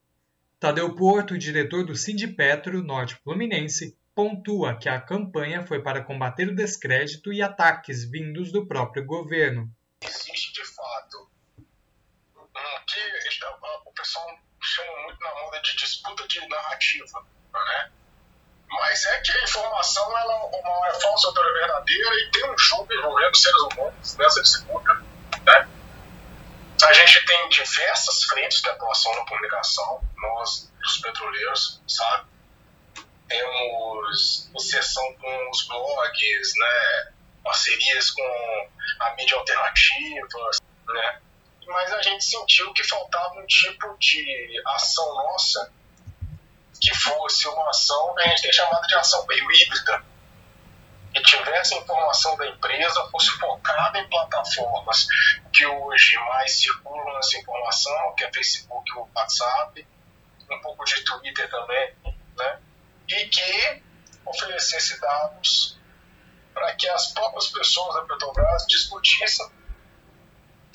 [0.60, 6.54] Tadeu Porto, diretor do Sindipetro Norte Fluminense, pontua que a campanha foi para combater o
[6.54, 9.74] descrédito e ataques vindos do próprio governo.
[10.04, 11.30] Existe de fato
[12.86, 13.00] que
[13.86, 14.26] o pessoal
[14.60, 17.90] chama muito na moda de disputa de narrativa, né?
[18.68, 22.58] Mas é que a informação ela uma é falsa, outra é verdadeira e tem um
[22.58, 24.92] jogo envolvendo seres humanos nessa disputa,
[25.42, 25.79] né?
[26.82, 32.28] A gente tem diversas frentes de atuação na comunicação, nós, os petroleiros, sabe?
[33.28, 37.12] Temos inserção com os blogs, né?
[37.42, 38.68] parcerias com
[39.00, 40.50] a mídia alternativa,
[40.88, 41.20] né?
[41.66, 45.72] mas a gente sentiu que faltava um tipo de ação nossa
[46.80, 50.04] que fosse uma ação que a gente tem chamado de ação meio híbrida,
[51.12, 55.06] que tivesse a informação da empresa, fosse focada em plataformas
[55.52, 59.86] que hoje mais circulam essa informação, que é Facebook e WhatsApp,
[60.50, 61.94] um pouco de Twitter também,
[62.36, 62.60] né?
[63.08, 63.82] e que
[64.24, 65.78] oferecesse dados
[66.54, 69.46] para que as próprias pessoas da Petrobras discutissem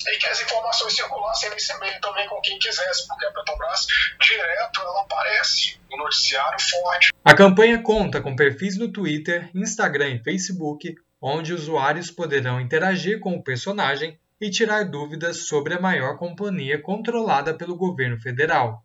[0.06, 3.86] e que as informações circulassem nesse meio também com quem quisesse, porque a Petrobras
[4.20, 7.12] direto ela aparece no noticiário forte.
[7.24, 13.34] A campanha conta com perfis no Twitter, Instagram e Facebook, onde usuários poderão interagir com
[13.34, 18.84] o personagem e tirar dúvidas sobre a maior companhia controlada pelo governo federal.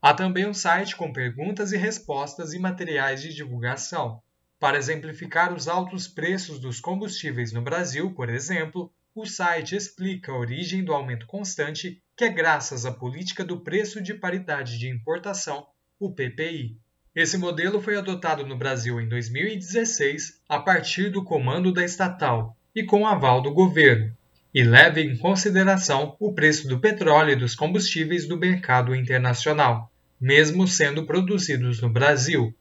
[0.00, 4.22] Há também um site com perguntas e respostas e materiais de divulgação.
[4.58, 10.38] Para exemplificar os altos preços dos combustíveis no Brasil, por exemplo, o site explica a
[10.38, 15.66] origem do aumento constante, que é graças à política do preço de paridade de importação,
[15.98, 16.76] o PPI.
[17.16, 22.84] Esse modelo foi adotado no Brasil em 2016 a partir do comando da estatal e
[22.84, 24.14] com aval do governo,
[24.54, 29.90] e leva em consideração o preço do petróleo e dos combustíveis do mercado internacional,
[30.20, 32.54] mesmo sendo produzidos no Brasil.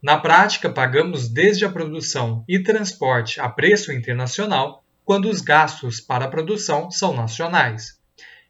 [0.00, 6.24] Na prática, pagamos desde a produção e transporte a preço internacional quando os gastos para
[6.24, 8.00] a produção são nacionais.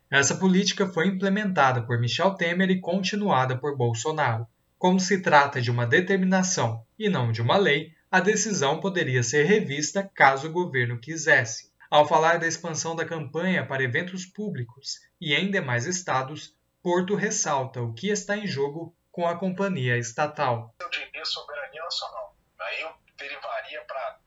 [0.08, 4.46] Essa política foi implementada por Michel Temer e continuada por Bolsonaro.
[4.78, 9.44] Como se trata de uma determinação e não de uma lei, a decisão poderia ser
[9.44, 11.72] revista caso o governo quisesse.
[11.90, 17.80] Ao falar da expansão da campanha para eventos públicos e em demais estados, Porto ressalta
[17.80, 20.72] o que está em jogo com a companhia estatal.
[20.80, 22.36] Eu diria soberania nacional.
[22.60, 24.18] Aí eu derivaria para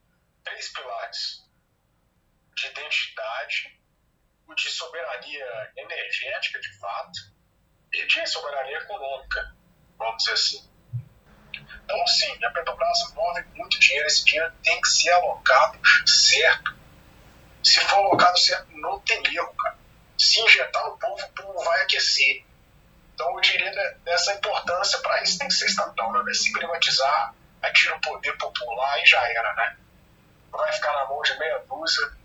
[0.43, 1.46] três pilares
[2.57, 3.79] de identidade,
[4.47, 7.19] o de soberania energética de fato
[7.93, 9.57] e de soberania econômica
[9.97, 10.69] vamos dizer assim.
[11.83, 16.75] Então, sim, a Petrobras move muito dinheiro, esse dinheiro tem que ser alocado certo.
[17.63, 19.77] Se for alocado certo, não tem erro, cara.
[20.17, 22.45] Se injetar no povo, o povo vai aquecer.
[23.13, 23.71] Então, eu diria
[24.03, 26.33] dessa importância para isso tem que ser estatal, né?
[26.33, 29.77] Se privatizar, aí tira o poder popular e já era, né?
[30.51, 32.16] Vai ficar na mão de meia dúzia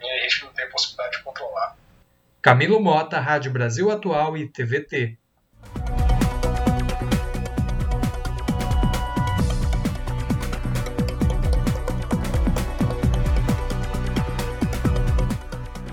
[0.00, 1.76] e a gente não tem possibilidade de controlar.
[2.42, 5.18] Camilo Mota, Rádio Brasil Atual e TVT.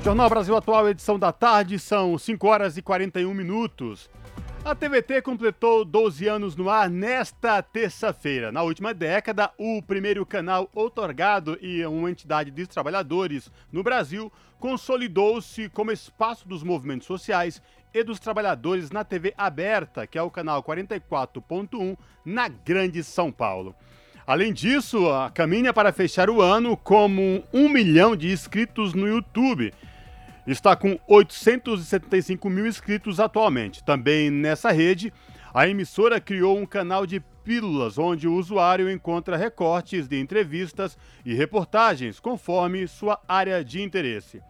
[0.03, 4.09] Jornal Brasil Atual, edição da tarde, são 5 horas e 41 minutos.
[4.67, 8.51] A TVT completou 12 anos no ar nesta terça-feira.
[8.51, 15.69] Na última década, o primeiro canal outorgado e uma entidade dos trabalhadores no Brasil consolidou-se
[15.69, 17.61] como espaço dos movimentos sociais
[17.93, 23.73] e dos trabalhadores na TV aberta, que é o canal 44.1 na Grande São Paulo.
[24.27, 29.73] Além disso, caminha para fechar o ano como um milhão de inscritos no YouTube
[30.47, 33.83] está com 875 mil inscritos atualmente.
[33.83, 35.13] Também nessa rede,
[35.53, 41.33] a emissora criou um canal de pílulas, onde o usuário encontra recortes de entrevistas e
[41.33, 44.41] reportagens conforme sua área de interesse.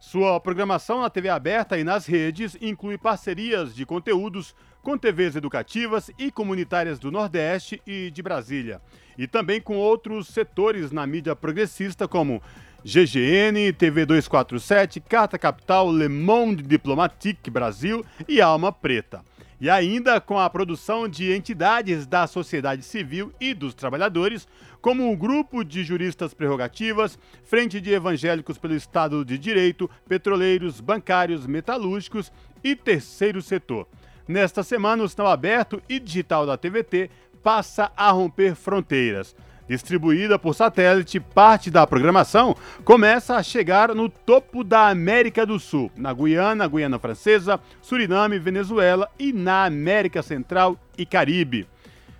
[0.00, 6.10] Sua programação na TV aberta e nas redes inclui parcerias de conteúdos com TVs educativas
[6.16, 8.80] e comunitárias do Nordeste e de Brasília,
[9.18, 12.40] e também com outros setores na mídia progressista como
[12.84, 19.24] GGN, TV 247, Carta Capital, Le Monde Diplomatique Brasil e Alma Preta.
[19.60, 24.46] E ainda com a produção de entidades da sociedade civil e dos trabalhadores,
[24.80, 31.48] como o Grupo de Juristas Prerrogativas, Frente de Evangélicos pelo Estado de Direito, Petroleiros, Bancários,
[31.48, 32.30] Metalúrgicos
[32.62, 33.88] e Terceiro Setor.
[34.28, 37.10] Nesta semana, o sinal aberto e digital da TVT
[37.42, 39.34] passa a romper fronteiras.
[39.68, 45.92] Distribuída por satélite, parte da programação começa a chegar no topo da América do Sul,
[45.94, 51.68] na Guiana, Guiana Francesa, Suriname, Venezuela e na América Central e Caribe.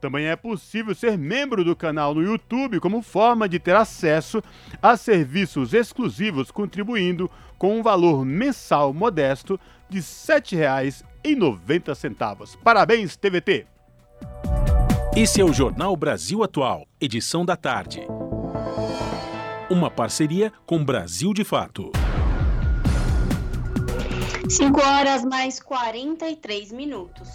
[0.00, 4.42] Também é possível ser membro do canal no YouTube como forma de ter acesso
[4.82, 9.58] a serviços exclusivos, contribuindo com um valor mensal modesto
[9.88, 12.58] de R$ 7,90.
[12.62, 13.66] Parabéns, TVT!
[15.16, 18.04] Esse é o Jornal Brasil Atual, edição da tarde.
[19.70, 21.92] Uma parceria com Brasil de Fato.
[24.48, 27.28] 5 horas mais 43 minutos.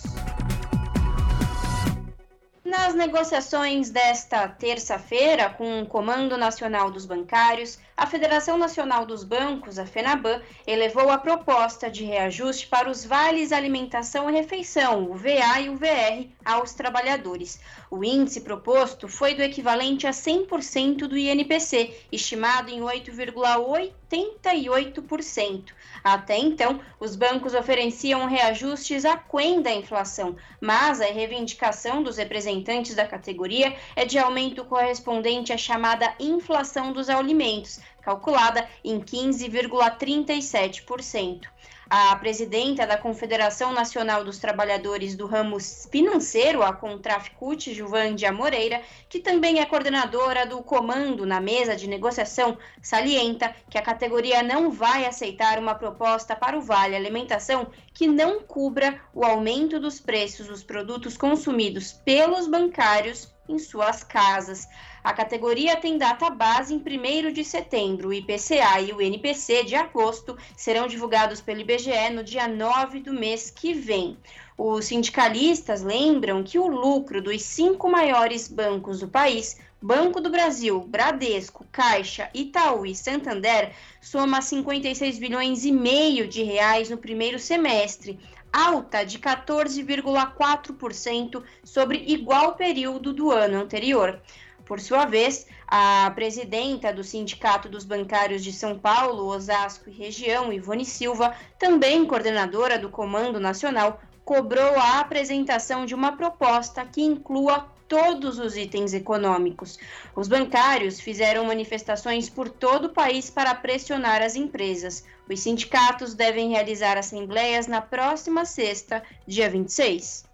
[2.70, 9.80] Nas negociações desta terça-feira com o Comando Nacional dos Bancários, a Federação Nacional dos Bancos,
[9.80, 15.62] a FENABAN, elevou a proposta de reajuste para os vales alimentação e refeição, o VA
[15.62, 17.60] e o VR, aos trabalhadores.
[17.90, 25.72] O índice proposto foi do equivalente a 100% do INPC, estimado em 8,8 88%.
[26.04, 33.08] Até então, os bancos ofereciam reajustes aquém da inflação, mas a reivindicação dos representantes da
[33.08, 41.48] categoria é de aumento correspondente à chamada inflação dos alimentos, calculada em 15,37%
[41.90, 49.20] a presidenta da Confederação Nacional dos Trabalhadores do Ramo Financeiro, a Contraficute, Juvandia Moreira, que
[49.20, 55.08] também é coordenadora do comando na mesa de negociação, salienta que a categoria não vai
[55.08, 60.64] aceitar uma proposta para o Vale Alimentação que não cubra o aumento dos preços dos
[60.64, 64.68] produtos consumidos pelos bancários em suas casas.
[65.04, 68.10] A categoria tem data base em 1 de setembro.
[68.10, 73.14] O IPCA e o NPC de agosto serão divulgados pelo IBGE no dia 9 do
[73.14, 74.18] mês que vem.
[74.58, 80.82] Os sindicalistas lembram que o lucro dos cinco maiores bancos do país Banco do Brasil,
[80.82, 83.72] Bradesco, Caixa, Itaú e Santander
[84.02, 88.20] soma 56 bilhões e meio de reais no primeiro semestre,
[88.52, 94.22] alta de 14,4% sobre igual período do ano anterior.
[94.70, 100.54] Por sua vez, a presidenta do Sindicato dos Bancários de São Paulo, Osasco e Região,
[100.54, 107.68] Ivone Silva, também coordenadora do Comando Nacional, cobrou a apresentação de uma proposta que inclua
[107.88, 109.80] todos os itens econômicos.
[110.16, 115.04] Os bancários fizeram manifestações por todo o país para pressionar as empresas.
[115.28, 120.30] Os sindicatos devem realizar assembleias na próxima sexta, dia 26.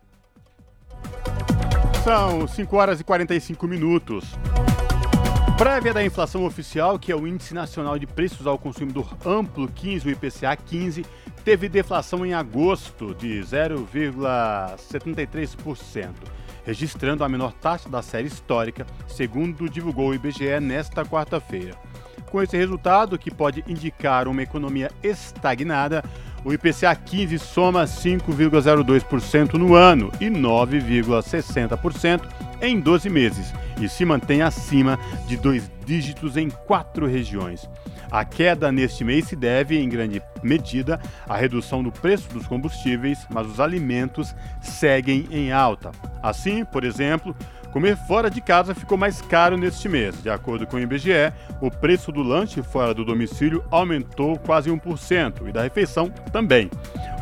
[2.06, 4.26] São 5 horas e 45 minutos.
[5.58, 10.08] Prévia da inflação oficial, que é o Índice Nacional de Preços ao Consumidor Amplo 15,
[10.08, 11.04] o IPCA 15,
[11.44, 16.14] teve deflação em agosto de 0,73%,
[16.64, 21.74] registrando a menor taxa da série histórica, segundo divulgou o IBGE nesta quarta-feira.
[22.30, 26.04] Com esse resultado, que pode indicar uma economia estagnada,
[26.46, 32.22] o IPCA 15 soma 5,02% no ano e 9,60%
[32.62, 37.68] em 12 meses e se mantém acima de dois dígitos em quatro regiões.
[38.12, 43.26] A queda neste mês se deve, em grande medida, à redução do preço dos combustíveis,
[43.30, 45.92] mas os alimentos seguem em alta.
[46.22, 47.36] Assim, por exemplo,
[47.76, 50.24] Comer fora de casa ficou mais caro neste mês.
[50.24, 55.50] De acordo com o IBGE, o preço do lanche fora do domicílio aumentou quase 1%
[55.50, 56.72] e da refeição também.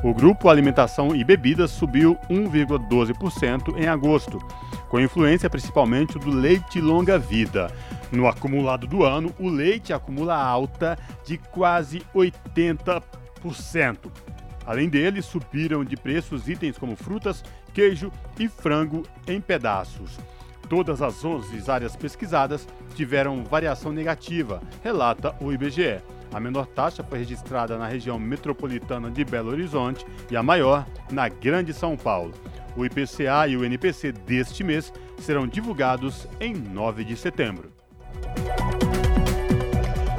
[0.04, 4.38] O grupo Alimentação e Bebidas subiu 1,12% em agosto,
[4.90, 7.72] com influência principalmente do leite longa-vida.
[8.12, 13.02] No acumulado do ano, o leite acumula alta de quase 80%.
[14.68, 17.44] Além dele, subiram de preços itens como frutas,
[17.74, 20.20] queijo e frango em pedaços.
[20.70, 26.02] Todas as 11 áreas pesquisadas tiveram variação negativa, relata o IBGE.
[26.34, 31.30] A menor taxa foi registrada na região metropolitana de Belo Horizonte e a maior na
[31.30, 32.34] Grande São Paulo.
[32.76, 37.72] O IPCA e o NPC deste mês serão divulgados em 9 de setembro.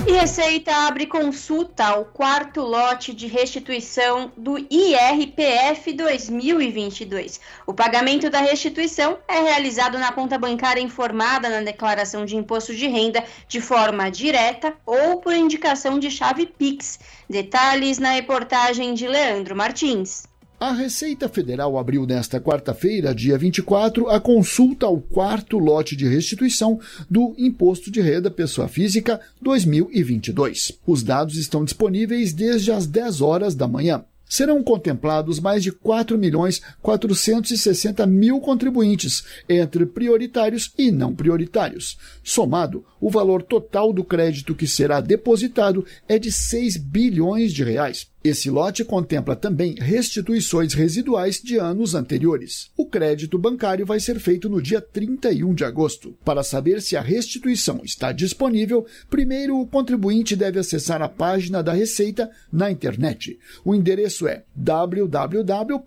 [0.07, 7.41] E Receita abre consulta ao quarto lote de restituição do IRPF 2022.
[7.67, 12.87] O pagamento da restituição é realizado na conta bancária informada na declaração de imposto de
[12.87, 16.99] renda de forma direta ou por indicação de chave Pix.
[17.29, 20.27] Detalhes na reportagem de Leandro Martins.
[20.59, 26.81] A Receita Federal abriu nesta quarta-feira, dia 24, a consulta ao quarto lote de restituição
[27.11, 30.79] do Imposto de Renda Pessoa Física 2022.
[30.87, 36.19] Os dados estão disponíveis desde as 10 horas da manhã serão contemplados mais de 4
[36.19, 41.97] milhões 460 mil contribuintes, entre prioritários e não prioritários.
[42.23, 48.09] Somado, o valor total do crédito que será depositado é de 6 bilhões de reais.
[48.25, 52.71] Esse lote contempla também restituições residuais de anos anteriores.
[52.75, 56.17] O crédito bancário vai ser feito no dia 31 de agosto.
[56.25, 61.75] Para saber se a restituição está disponível, primeiro o contribuinte deve acessar a página da
[61.75, 63.39] Receita na internet.
[63.63, 65.85] O endereço é www.gov.br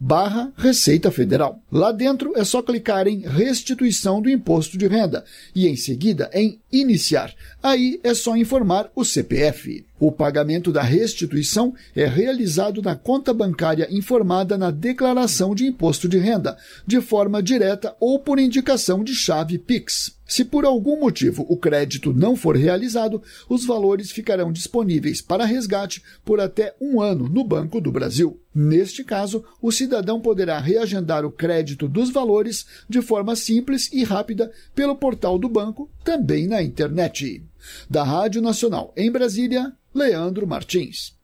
[0.00, 1.62] barra Receita Federal.
[1.70, 6.58] Lá dentro é só clicar em Restituição do Imposto de Renda e em seguida em
[6.70, 7.34] Iniciar.
[7.62, 9.86] Aí é só informar o CPF.
[9.98, 16.18] O pagamento da restituição é realizado na conta bancária informada na declaração de imposto de
[16.18, 20.17] renda, de forma direta ou por indicação de chave Pix.
[20.28, 26.02] Se por algum motivo o crédito não for realizado, os valores ficarão disponíveis para resgate
[26.22, 28.38] por até um ano no Banco do Brasil.
[28.54, 34.52] Neste caso, o cidadão poderá reagendar o crédito dos valores de forma simples e rápida
[34.74, 37.42] pelo portal do banco, também na internet.
[37.88, 41.16] Da Rádio Nacional em Brasília, Leandro Martins.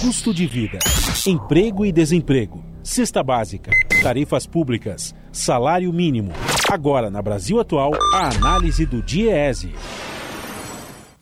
[0.00, 0.80] Custo de vida,
[1.24, 3.70] emprego e desemprego, cesta básica,
[4.02, 6.32] tarifas públicas, salário mínimo.
[6.70, 9.72] Agora, na Brasil Atual, a análise do DIEESE.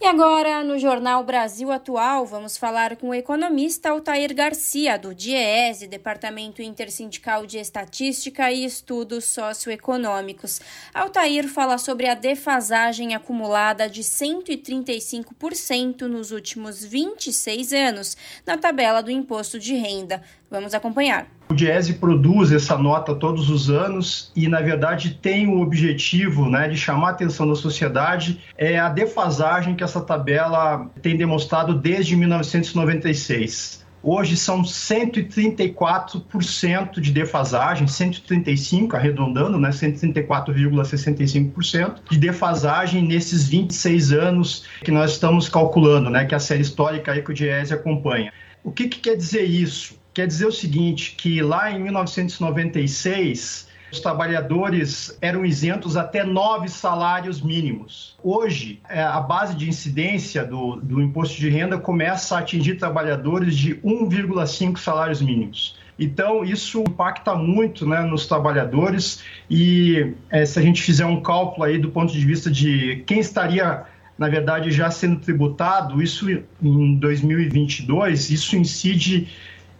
[0.02, 5.86] E agora, no Jornal Brasil Atual, vamos falar com o economista Altair Garcia, do DIEESE,
[5.86, 10.62] Departamento Intersindical de Estatística e Estudos Socioeconômicos.
[10.94, 19.10] Altair fala sobre a defasagem acumulada de 135% nos últimos 26 anos na tabela do
[19.10, 20.22] imposto de renda.
[20.50, 21.39] Vamos acompanhar.
[21.50, 26.68] O Diese produz essa nota todos os anos e, na verdade, tem o objetivo né,
[26.68, 32.14] de chamar a atenção da sociedade é a defasagem que essa tabela tem demonstrado desde
[32.14, 33.84] 1996.
[34.00, 44.92] Hoje são 134% de defasagem, 135 arredondando, né, 134,65% de defasagem nesses 26 anos que
[44.92, 48.32] nós estamos calculando, né, que é a série histórica aí que o Diese acompanha.
[48.62, 49.98] O que, que quer dizer isso?
[50.12, 57.40] Quer dizer o seguinte, que lá em 1996 os trabalhadores eram isentos até nove salários
[57.42, 58.16] mínimos.
[58.22, 63.56] Hoje, é, a base de incidência do, do imposto de renda começa a atingir trabalhadores
[63.56, 65.76] de 1,5 salários mínimos.
[65.98, 71.64] Então, isso impacta muito né, nos trabalhadores e é, se a gente fizer um cálculo
[71.64, 73.84] aí do ponto de vista de quem estaria,
[74.16, 76.30] na verdade, já sendo tributado, isso
[76.62, 79.28] em 2022, isso incide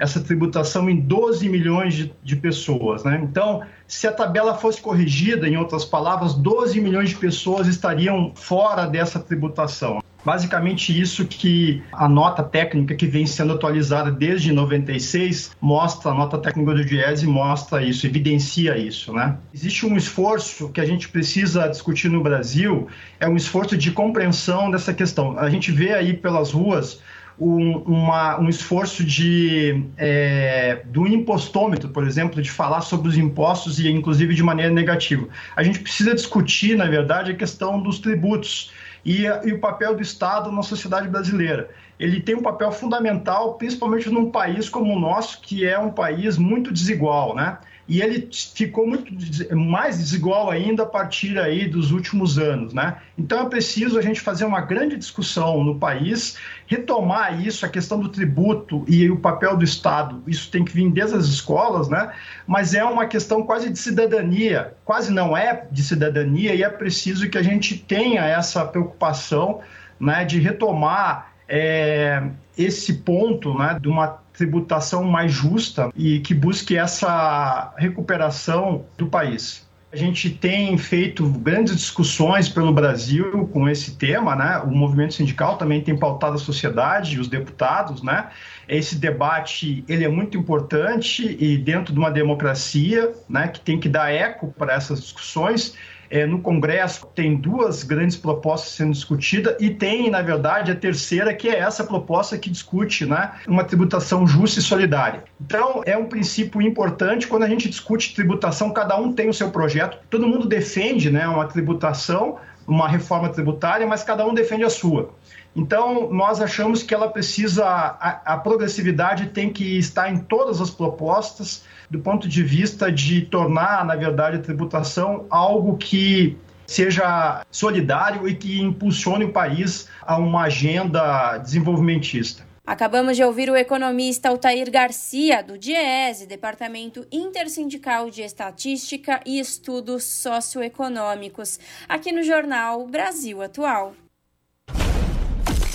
[0.01, 3.05] essa tributação em 12 milhões de, de pessoas.
[3.05, 3.21] Né?
[3.23, 8.87] Então, se a tabela fosse corrigida, em outras palavras, 12 milhões de pessoas estariam fora
[8.87, 10.01] dessa tributação.
[10.25, 16.37] Basicamente isso que a nota técnica que vem sendo atualizada desde 96 mostra, a nota
[16.39, 19.39] técnica do Diese mostra isso, evidencia isso, né?
[19.53, 22.87] Existe um esforço que a gente precisa discutir no Brasil,
[23.19, 25.39] é um esforço de compreensão dessa questão.
[25.39, 27.01] A gente vê aí pelas ruas
[27.41, 33.78] um, uma, um esforço de, é, do impostômetro, por exemplo, de falar sobre os impostos
[33.78, 35.26] e inclusive de maneira negativa.
[35.57, 38.70] A gente precisa discutir, na verdade, a questão dos tributos
[39.05, 41.70] e, e o papel do Estado na sociedade brasileira.
[41.99, 46.36] Ele tem um papel fundamental, principalmente num país como o nosso, que é um país
[46.36, 47.57] muito desigual, né?
[47.91, 49.12] e ele ficou muito
[49.53, 52.99] mais desigual ainda a partir aí dos últimos anos, né?
[53.18, 56.38] Então é preciso a gente fazer uma grande discussão no país,
[56.71, 60.23] retomar isso, a questão do tributo e o papel do Estado.
[60.25, 62.12] Isso tem que vir desde as escolas, né?
[62.47, 67.29] Mas é uma questão quase de cidadania, quase não é de cidadania e é preciso
[67.29, 69.61] que a gente tenha essa preocupação,
[69.99, 72.23] né, de retomar é,
[72.57, 79.68] esse ponto, né, de uma tributação mais justa e que busque essa recuperação do país.
[79.93, 84.59] A gente tem feito grandes discussões pelo Brasil com esse tema, né?
[84.59, 88.30] O movimento sindical também tem pautado a sociedade, os deputados, né?
[88.68, 93.49] Esse debate ele é muito importante e dentro de uma democracia, né?
[93.49, 95.74] Que tem que dar eco para essas discussões
[96.11, 101.33] é, no Congresso tem duas grandes propostas sendo discutidas e tem, na verdade, a terceira,
[101.33, 105.23] que é essa proposta que discute né, uma tributação justa e solidária.
[105.41, 109.51] Então, é um princípio importante quando a gente discute tributação, cada um tem o seu
[109.51, 114.71] projeto, todo mundo defende né, uma tributação, uma reforma tributária, mas cada um defende a
[114.71, 115.11] sua.
[115.55, 120.71] Então, nós achamos que ela precisa, a, a, progressividade tem que estar em todas as
[120.71, 126.36] propostas, do ponto de vista de tornar, na verdade, a tributação algo que
[126.66, 132.49] seja solidário e que impulsione o país a uma agenda desenvolvimentista.
[132.64, 140.05] Acabamos de ouvir o economista Altair Garcia, do DIEESE, Departamento Intersindical de Estatística e Estudos
[140.05, 143.95] Socioeconômicos, aqui no jornal Brasil Atual.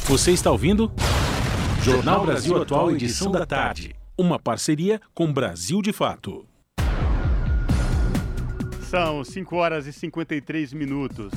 [0.05, 0.89] Você está ouvindo?
[1.81, 3.93] Jornal Brasil Atual, edição da tarde.
[4.17, 6.47] Uma parceria com Brasil de Fato.
[8.83, 11.33] São 5 horas e 53 minutos.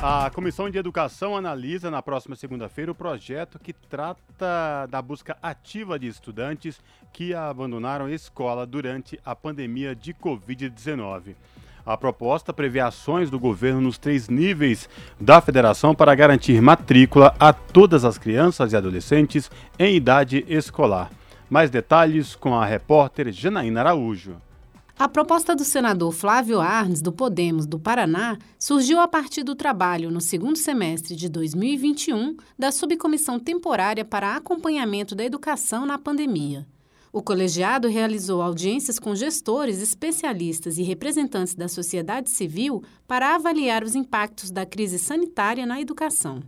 [0.00, 5.98] A Comissão de Educação analisa na próxima segunda-feira o projeto que trata da busca ativa
[5.98, 6.80] de estudantes
[7.12, 11.34] que abandonaram a escola durante a pandemia de Covid-19.
[11.84, 14.88] A proposta prevê ações do governo nos três níveis
[15.20, 21.10] da federação para garantir matrícula a todas as crianças e adolescentes em idade escolar.
[21.48, 24.36] Mais detalhes com a repórter Janaína Araújo.
[24.98, 30.10] A proposta do senador Flávio Arnes, do Podemos do Paraná, surgiu a partir do trabalho
[30.10, 36.66] no segundo semestre de 2021 da Subcomissão Temporária para Acompanhamento da Educação na Pandemia.
[37.12, 43.94] O colegiado realizou audiências com gestores, especialistas e representantes da sociedade civil para avaliar os
[43.94, 46.42] impactos da crise sanitária na educação.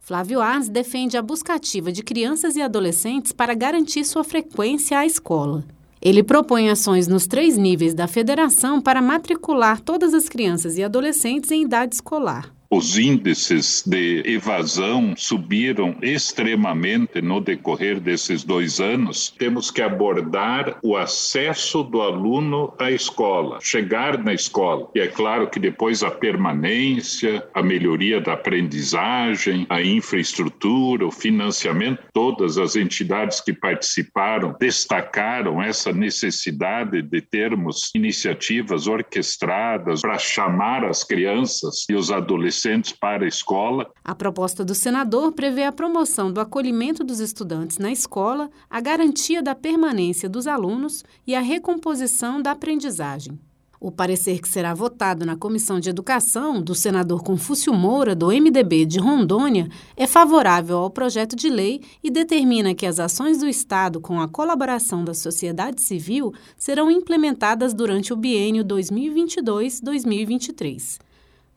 [0.00, 5.06] Flávio Arns defende a busca ativa de crianças e adolescentes para garantir sua frequência à
[5.06, 5.64] escola.
[6.02, 11.50] Ele propõe ações nos três níveis da federação para matricular todas as crianças e adolescentes
[11.50, 19.72] em idade escolar os índices de evasão subiram extremamente no decorrer desses dois anos, temos
[19.72, 24.88] que abordar o acesso do aluno à escola, chegar na escola.
[24.94, 32.04] E é claro que depois a permanência, a melhoria da aprendizagem, a infraestrutura, o financiamento,
[32.12, 41.02] todas as entidades que participaram destacaram essa necessidade de termos iniciativas orquestradas para chamar as
[41.02, 42.59] crianças e os adolescentes
[42.98, 43.90] para a escola.
[44.04, 49.42] A proposta do senador prevê a promoção do acolhimento dos estudantes na escola, a garantia
[49.42, 53.38] da permanência dos alunos e a recomposição da aprendizagem.
[53.82, 58.84] O parecer que será votado na Comissão de Educação do senador Confúcio Moura, do MDB
[58.84, 63.98] de Rondônia, é favorável ao projeto de lei e determina que as ações do Estado
[63.98, 70.98] com a colaboração da sociedade civil serão implementadas durante o biênio 2022-2023.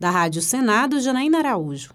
[0.03, 1.93] Da Rádio Senado, Janaína Araújo.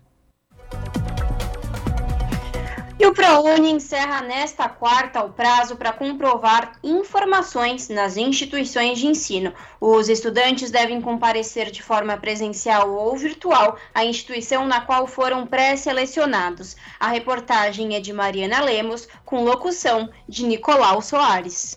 [2.99, 9.53] E o ProUni encerra nesta quarta o prazo para comprovar informações nas instituições de ensino.
[9.79, 16.77] Os estudantes devem comparecer de forma presencial ou virtual à instituição na qual foram pré-selecionados.
[16.99, 21.77] A reportagem é de Mariana Lemos, com locução de Nicolau Soares.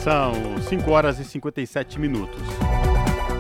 [0.03, 0.33] São
[0.69, 2.39] 5 horas e 57 minutos.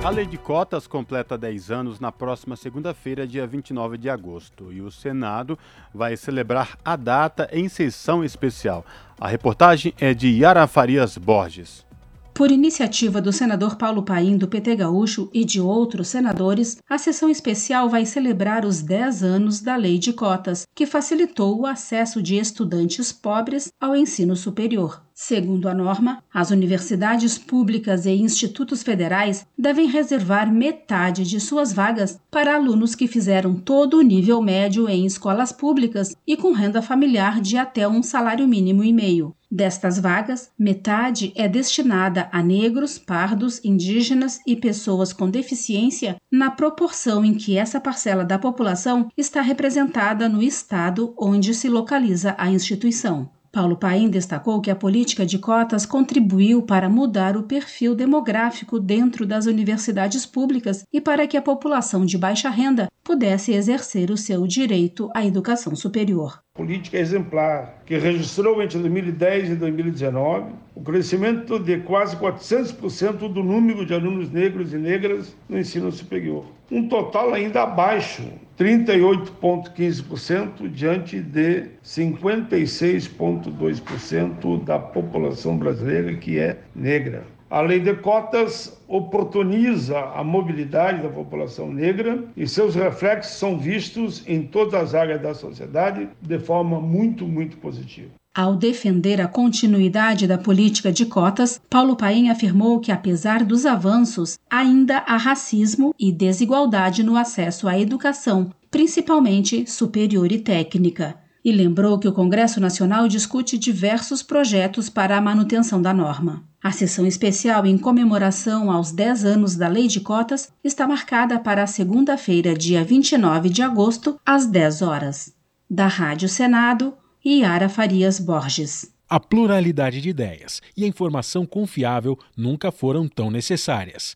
[0.03, 4.81] A lei de cotas completa 10 anos na próxima segunda-feira, dia 29 de agosto, e
[4.81, 5.57] o Senado
[5.93, 8.83] vai celebrar a data em sessão especial.
[9.21, 11.85] A reportagem é de Yara Farias Borges.
[12.33, 17.29] Por iniciativa do senador Paulo Paim, do PT Gaúcho e de outros senadores, a sessão
[17.29, 22.37] especial vai celebrar os 10 anos da Lei de Cotas, que facilitou o acesso de
[22.37, 25.03] estudantes pobres ao ensino superior.
[25.13, 32.19] Segundo a norma, as universidades públicas e institutos federais devem reservar metade de suas vagas
[32.31, 37.41] para alunos que fizeram todo o nível médio em escolas públicas e com renda familiar
[37.41, 39.35] de até um salário mínimo e meio.
[39.53, 47.25] Destas vagas, metade é destinada a negros, pardos, indígenas e pessoas com deficiência, na proporção
[47.25, 53.29] em que essa parcela da população está representada no estado onde se localiza a instituição.
[53.51, 59.25] Paulo Paim destacou que a política de cotas contribuiu para mudar o perfil demográfico dentro
[59.25, 64.47] das universidades públicas e para que a população de baixa renda pudesse exercer o seu
[64.47, 66.41] direito à educação superior.
[66.61, 73.83] Política exemplar, que registrou entre 2010 e 2019 o crescimento de quase 400% do número
[73.83, 76.45] de alunos negros e negras no ensino superior.
[76.69, 78.21] Um total ainda abaixo,
[78.59, 87.23] 38,15% diante de 56,2% da população brasileira que é negra.
[87.51, 94.23] A lei de cotas oportuniza a mobilidade da população negra e seus reflexos são vistos
[94.25, 98.09] em todas as áreas da sociedade de forma muito, muito positiva.
[98.33, 104.39] Ao defender a continuidade da política de cotas, Paulo Paim afirmou que, apesar dos avanços,
[104.49, 111.17] ainda há racismo e desigualdade no acesso à educação, principalmente superior e técnica.
[111.43, 116.43] E lembrou que o Congresso Nacional discute diversos projetos para a manutenção da norma.
[116.63, 121.65] A sessão especial em comemoração aos 10 anos da Lei de Cotas está marcada para
[121.65, 125.33] segunda-feira, dia 29 de agosto, às 10 horas.
[125.69, 126.93] Da Rádio Senado,
[127.25, 128.93] Yara Farias Borges.
[129.09, 134.15] A pluralidade de ideias e a informação confiável nunca foram tão necessárias.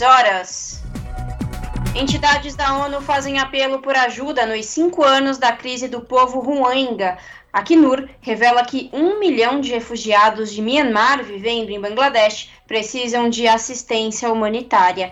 [0.00, 0.82] Horas.
[1.94, 7.16] Entidades da ONU fazem apelo por ajuda nos cinco anos da crise do povo Rohingya.
[7.52, 13.48] A Acnur revela que um milhão de refugiados de Myanmar vivendo em Bangladesh precisam de
[13.48, 15.10] assistência humanitária.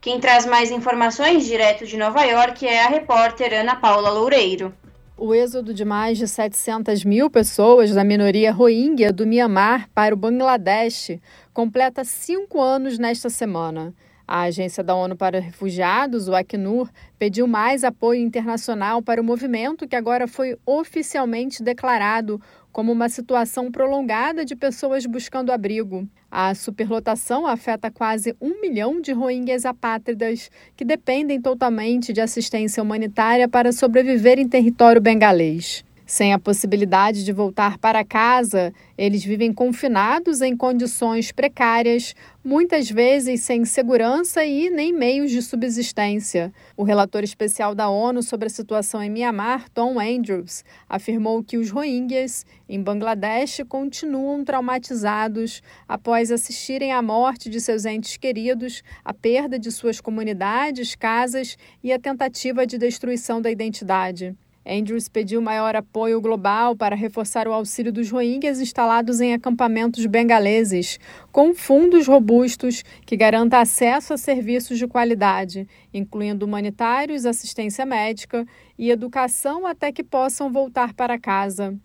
[0.00, 4.72] Quem traz mais informações direto de Nova York é a repórter Ana Paula Loureiro.
[5.18, 10.16] O êxodo de mais de 700 mil pessoas da minoria Rohingya do Myanmar para o
[10.16, 11.18] Bangladesh
[11.52, 13.92] completa cinco anos nesta semana.
[14.32, 19.88] A Agência da ONU para Refugiados, o Acnur, pediu mais apoio internacional para o movimento
[19.88, 26.08] que agora foi oficialmente declarado como uma situação prolongada de pessoas buscando abrigo.
[26.30, 33.48] A superlotação afeta quase um milhão de rohingyas apátridas que dependem totalmente de assistência humanitária
[33.48, 35.84] para sobreviver em território bengalês.
[36.10, 43.42] Sem a possibilidade de voltar para casa, eles vivem confinados em condições precárias, muitas vezes
[43.42, 46.52] sem segurança e nem meios de subsistência.
[46.76, 51.70] O relator especial da ONU sobre a situação em Myanmar, Tom Andrews, afirmou que os
[51.70, 59.60] Rohingyas, em Bangladesh, continuam traumatizados após assistirem à morte de seus entes queridos, a perda
[59.60, 64.34] de suas comunidades, casas e a tentativa de destruição da identidade.
[64.66, 71.00] Andrews pediu maior apoio global para reforçar o auxílio dos rohingyas instalados em acampamentos bengaleses,
[71.32, 78.46] com fundos robustos que garanta acesso a serviços de qualidade, incluindo humanitários, assistência médica
[78.78, 81.78] e educação até que possam voltar para casa.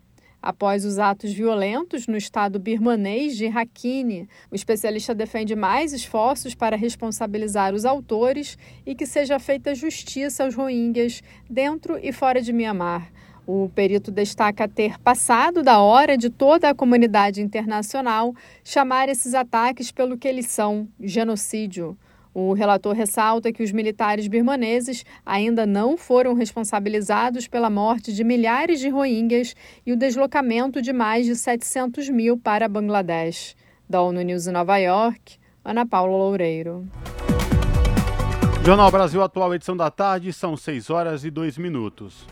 [0.46, 6.76] Após os atos violentos no estado birmanês de Rakhine, o especialista defende mais esforços para
[6.76, 11.20] responsabilizar os autores e que seja feita justiça aos rohingyas
[11.50, 13.10] dentro e fora de Mianmar.
[13.44, 18.32] O perito destaca ter passado da hora de toda a comunidade internacional
[18.62, 21.98] chamar esses ataques pelo que eles são genocídio.
[22.38, 28.78] O relator ressalta que os militares birmaneses ainda não foram responsabilizados pela morte de milhares
[28.78, 29.56] de rohingyas
[29.86, 33.56] e o deslocamento de mais de 700 mil para Bangladesh.
[33.88, 36.86] Da ONU News em Nova York, Ana Paula Loureiro.
[38.62, 42.26] Jornal Brasil Atual, edição da tarde, são 6 horas e 2 minutos.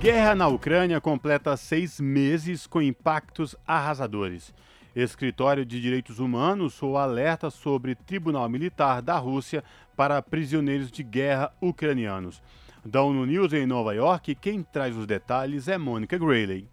[0.00, 4.52] Guerra na Ucrânia completa seis meses com impactos arrasadores.
[5.00, 9.62] Escritório de Direitos Humanos soou alerta sobre Tribunal Militar da Rússia
[9.96, 12.42] para prisioneiros de guerra ucranianos.
[12.84, 16.68] Da ONU News em Nova York, quem traz os detalhes é Mônica Grayley.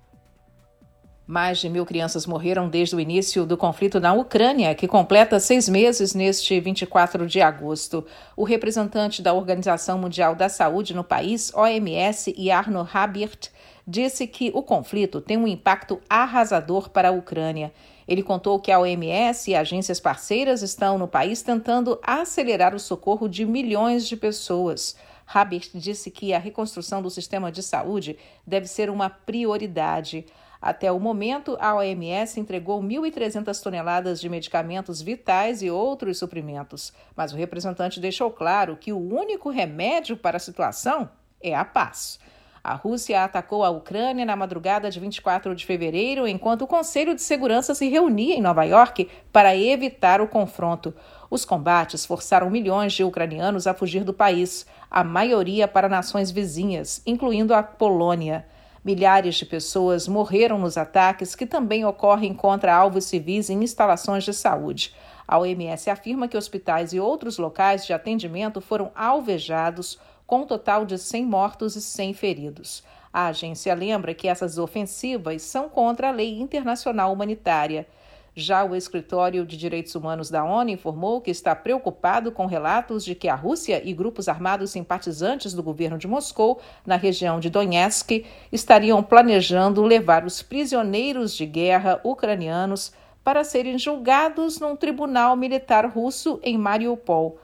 [1.27, 5.69] Mais de mil crianças morreram desde o início do conflito na Ucrânia, que completa seis
[5.69, 8.05] meses neste 24 de agosto.
[8.35, 13.49] O representante da Organização Mundial da Saúde no país, OMS, Arno Habert,
[13.87, 17.71] disse que o conflito tem um impacto arrasador para a Ucrânia.
[18.07, 23.27] Ele contou que a OMS e agências parceiras estão no país tentando acelerar o socorro
[23.27, 24.95] de milhões de pessoas.
[25.25, 30.25] Habert disse que a reconstrução do sistema de saúde deve ser uma prioridade.
[30.61, 37.33] Até o momento, a OMS entregou 1.300 toneladas de medicamentos vitais e outros suprimentos, mas
[37.33, 41.09] o representante deixou claro que o único remédio para a situação
[41.41, 42.19] é a paz.
[42.67, 47.21] A Rússia atacou a Ucrânia na madrugada de 24 de fevereiro, enquanto o Conselho de
[47.21, 50.91] Segurança se reunia em Nova York para evitar o confronto.
[51.29, 57.03] Os combates forçaram milhões de ucranianos a fugir do país, a maioria para nações vizinhas,
[57.05, 58.47] incluindo a Polônia.
[58.83, 64.33] Milhares de pessoas morreram nos ataques que também ocorrem contra alvos civis em instalações de
[64.33, 64.95] saúde.
[65.27, 70.85] A OMS afirma que hospitais e outros locais de atendimento foram alvejados com um total
[70.85, 72.83] de 100 mortos e 100 feridos.
[73.11, 77.87] A agência lembra que essas ofensivas são contra a lei internacional humanitária.
[78.35, 83.15] Já o Escritório de Direitos Humanos da ONU informou que está preocupado com relatos de
[83.15, 88.25] que a Rússia e grupos armados simpatizantes do governo de Moscou, na região de Donetsk,
[88.51, 92.91] estariam planejando levar os prisioneiros de guerra ucranianos
[93.23, 97.39] para serem julgados num tribunal militar russo em Mariupol.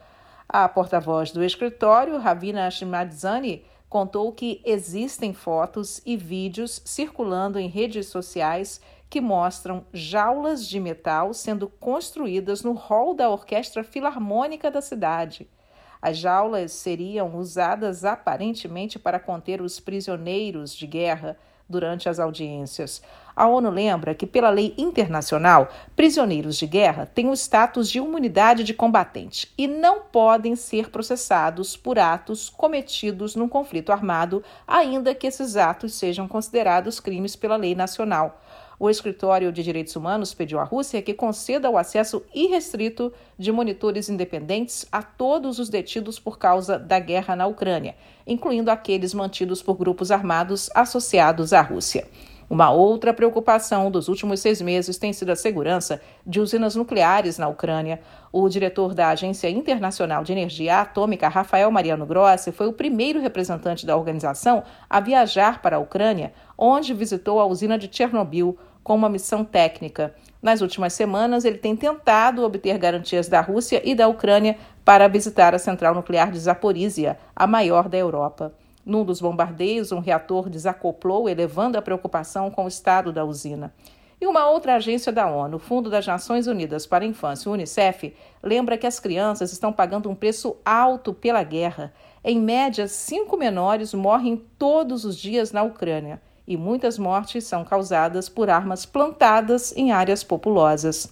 [0.54, 8.08] A porta-voz do escritório, Ravina Shimadzani, contou que existem fotos e vídeos circulando em redes
[8.08, 15.48] sociais que mostram jaulas de metal sendo construídas no hall da Orquestra Filarmônica da cidade.
[16.02, 21.38] As jaulas seriam usadas aparentemente para conter os prisioneiros de guerra
[21.72, 23.02] durante as audiências.
[23.36, 28.64] A ONU lembra que, pela lei internacional, prisioneiros de guerra têm o status de imunidade
[28.64, 35.26] de combatente e não podem ser processados por atos cometidos num conflito armado, ainda que
[35.26, 38.42] esses atos sejam considerados crimes pela lei nacional.
[38.84, 44.10] O Escritório de Direitos Humanos pediu à Rússia que conceda o acesso irrestrito de monitores
[44.10, 49.76] independentes a todos os detidos por causa da guerra na Ucrânia, incluindo aqueles mantidos por
[49.76, 52.08] grupos armados associados à Rússia.
[52.50, 57.48] Uma outra preocupação dos últimos seis meses tem sido a segurança de usinas nucleares na
[57.48, 58.02] Ucrânia.
[58.30, 63.86] O diretor da Agência Internacional de Energia Atômica, Rafael Mariano Grossi, foi o primeiro representante
[63.86, 69.10] da organização a viajar para a Ucrânia, onde visitou a usina de Chernobyl, com uma
[69.10, 70.14] missão técnica.
[70.42, 75.54] Nas últimas semanas, ele tem tentado obter garantias da Rússia e da Ucrânia para visitar
[75.54, 78.54] a central nuclear de Zaporizhia, a maior da Europa.
[78.84, 83.72] Num dos bombardeios, um reator desacoplou, elevando a preocupação com o estado da usina.
[84.20, 88.16] E uma outra agência da ONU, o Fundo das Nações Unidas para a Infância, Unicef,
[88.42, 91.94] lembra que as crianças estão pagando um preço alto pela guerra.
[92.24, 96.22] Em média, cinco menores morrem todos os dias na Ucrânia
[96.52, 101.10] e muitas mortes são causadas por armas plantadas em áreas populosas.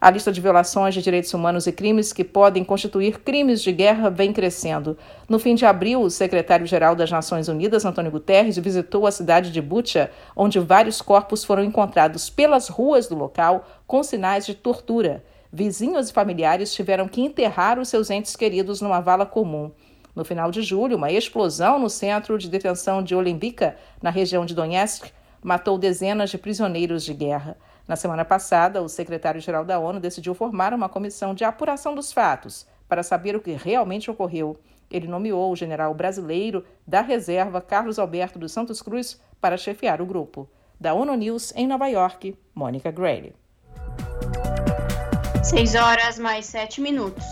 [0.00, 4.10] A lista de violações de direitos humanos e crimes que podem constituir crimes de guerra
[4.10, 4.96] vem crescendo.
[5.28, 9.60] No fim de abril, o secretário-geral das Nações Unidas, Antônio Guterres, visitou a cidade de
[9.60, 15.24] Bucha, onde vários corpos foram encontrados pelas ruas do local com sinais de tortura.
[15.52, 19.72] Vizinhos e familiares tiveram que enterrar os seus entes queridos numa vala comum.
[20.18, 24.52] No final de julho, uma explosão no centro de detenção de Olembica, na região de
[24.52, 27.56] Donetsk, matou dezenas de prisioneiros de guerra.
[27.86, 32.66] Na semana passada, o secretário-geral da ONU decidiu formar uma comissão de apuração dos fatos
[32.88, 34.58] para saber o que realmente ocorreu.
[34.90, 40.06] Ele nomeou o general brasileiro da reserva Carlos Alberto dos Santos Cruz para chefiar o
[40.06, 40.48] grupo.
[40.80, 43.36] Da ONU News em Nova York, Mônica Grayle.
[45.44, 47.24] 6 horas mais 7 minutos.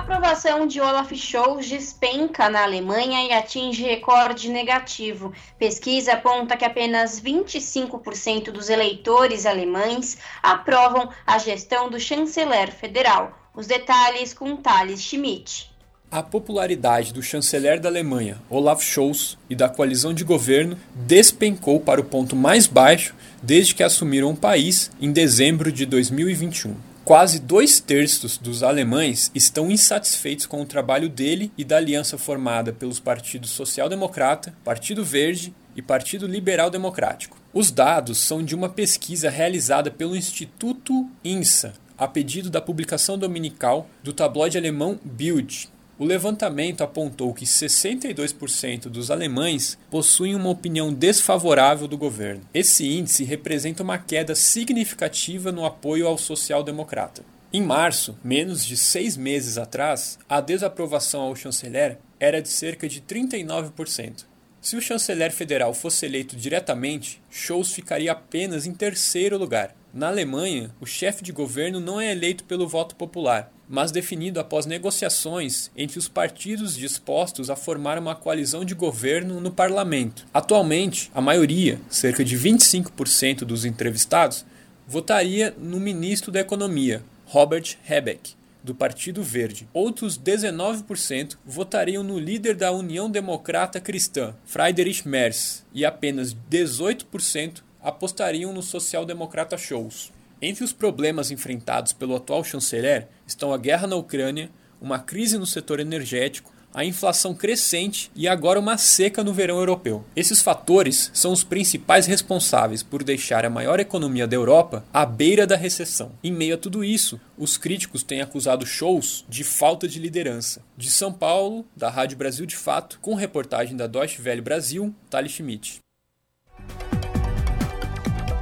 [0.00, 5.30] A aprovação de Olaf Scholz despenca na Alemanha e atinge recorde negativo.
[5.58, 13.38] Pesquisa aponta que apenas 25% dos eleitores alemães aprovam a gestão do chanceler federal.
[13.54, 15.70] Os detalhes com Thales Schmidt.
[16.10, 22.00] A popularidade do chanceler da Alemanha, Olaf Scholz, e da coalizão de governo despencou para
[22.00, 26.89] o ponto mais baixo desde que assumiram o país em dezembro de 2021.
[27.10, 32.72] Quase dois terços dos alemães estão insatisfeitos com o trabalho dele e da aliança formada
[32.72, 37.36] pelos partidos Social Democrata, Partido Verde e Partido Liberal Democrático.
[37.52, 43.90] Os dados são de uma pesquisa realizada pelo Instituto INSA, a pedido da publicação dominical
[44.04, 45.68] do tabloide alemão Bild,
[46.00, 52.40] o levantamento apontou que 62% dos alemães possuem uma opinião desfavorável do governo.
[52.54, 57.22] Esse índice representa uma queda significativa no apoio ao social-democrata.
[57.52, 63.02] Em março, menos de seis meses atrás, a desaprovação ao chanceler era de cerca de
[63.02, 64.24] 39%.
[64.58, 69.76] Se o chanceler federal fosse eleito diretamente, Scholz ficaria apenas em terceiro lugar.
[69.92, 74.66] Na Alemanha, o chefe de governo não é eleito pelo voto popular, mas definido após
[74.66, 80.26] negociações entre os partidos dispostos a formar uma coalizão de governo no parlamento.
[80.34, 84.44] Atualmente, a maioria, cerca de 25% dos entrevistados,
[84.88, 89.68] votaria no ministro da Economia, Robert Habeck, do Partido Verde.
[89.72, 98.52] Outros 19% votariam no líder da União Democrata Cristã, Friedrich Merz, e apenas 18% apostariam
[98.52, 100.10] no social-democrata Scholz.
[100.42, 104.50] Entre os problemas enfrentados pelo atual chanceler estão a guerra na Ucrânia,
[104.80, 110.02] uma crise no setor energético, a inflação crescente e agora uma seca no verão europeu.
[110.16, 115.46] Esses fatores são os principais responsáveis por deixar a maior economia da Europa à beira
[115.46, 116.12] da recessão.
[116.24, 120.62] Em meio a tudo isso, os críticos têm acusado shows de falta de liderança.
[120.74, 125.28] De São Paulo, da Rádio Brasil de Fato, com reportagem da Deutsche Welle Brasil, Thali
[125.28, 125.80] Schmidt.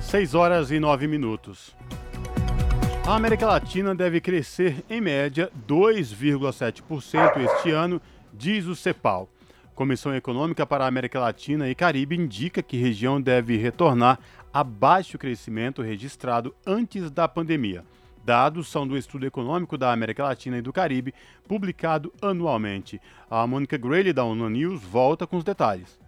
[0.09, 1.77] 6 horas e 9 minutos.
[3.07, 8.01] A América Latina deve crescer em média 2,7% este ano
[8.33, 9.29] diz o CEPAL.
[9.75, 14.19] Comissão Econômica para a América Latina e Caribe indica que a região deve retornar
[14.51, 17.85] a baixo crescimento registrado antes da pandemia.
[18.25, 21.13] Dados são do Estudo Econômico da América Latina e do Caribe,
[21.47, 22.99] publicado anualmente.
[23.31, 25.99] A Mônica Grayle, da ONU News, volta com os detalhes.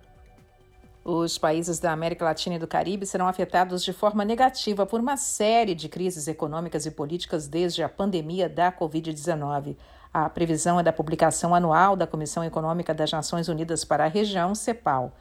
[1.03, 5.17] Os países da América Latina e do Caribe serão afetados de forma negativa por uma
[5.17, 9.77] série de crises econômicas e políticas desde a pandemia da Covid-19.
[10.13, 14.55] A previsão é da publicação anual da Comissão Econômica das Nações Unidas para a Região,
[14.55, 15.13] CEPAL.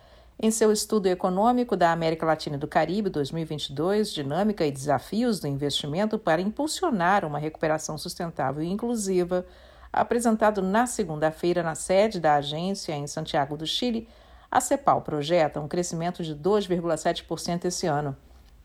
[0.41, 5.47] Em seu estudo econômico da América Latina e do Caribe 2022, Dinâmica e Desafios do
[5.47, 9.45] Investimento para Impulsionar uma Recuperação Sustentável e Inclusiva,
[9.91, 14.07] apresentado na segunda-feira na sede da agência em Santiago do Chile,
[14.51, 18.15] a CEPAL projeta um crescimento de 2,7% esse ano.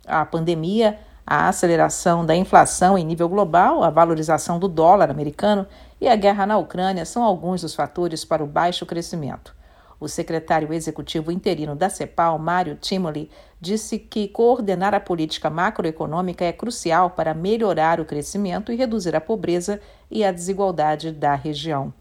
[0.07, 5.67] A pandemia, a aceleração da inflação em nível global, a valorização do dólar americano
[6.01, 9.55] e a guerra na Ucrânia são alguns dos fatores para o baixo crescimento.
[10.01, 13.31] O secretário executivo interino da CEPAL, Mário Timoli,
[13.61, 19.21] disse que coordenar a política macroeconômica é crucial para melhorar o crescimento e reduzir a
[19.21, 19.81] pobreza
[20.11, 21.93] e a desigualdade da região.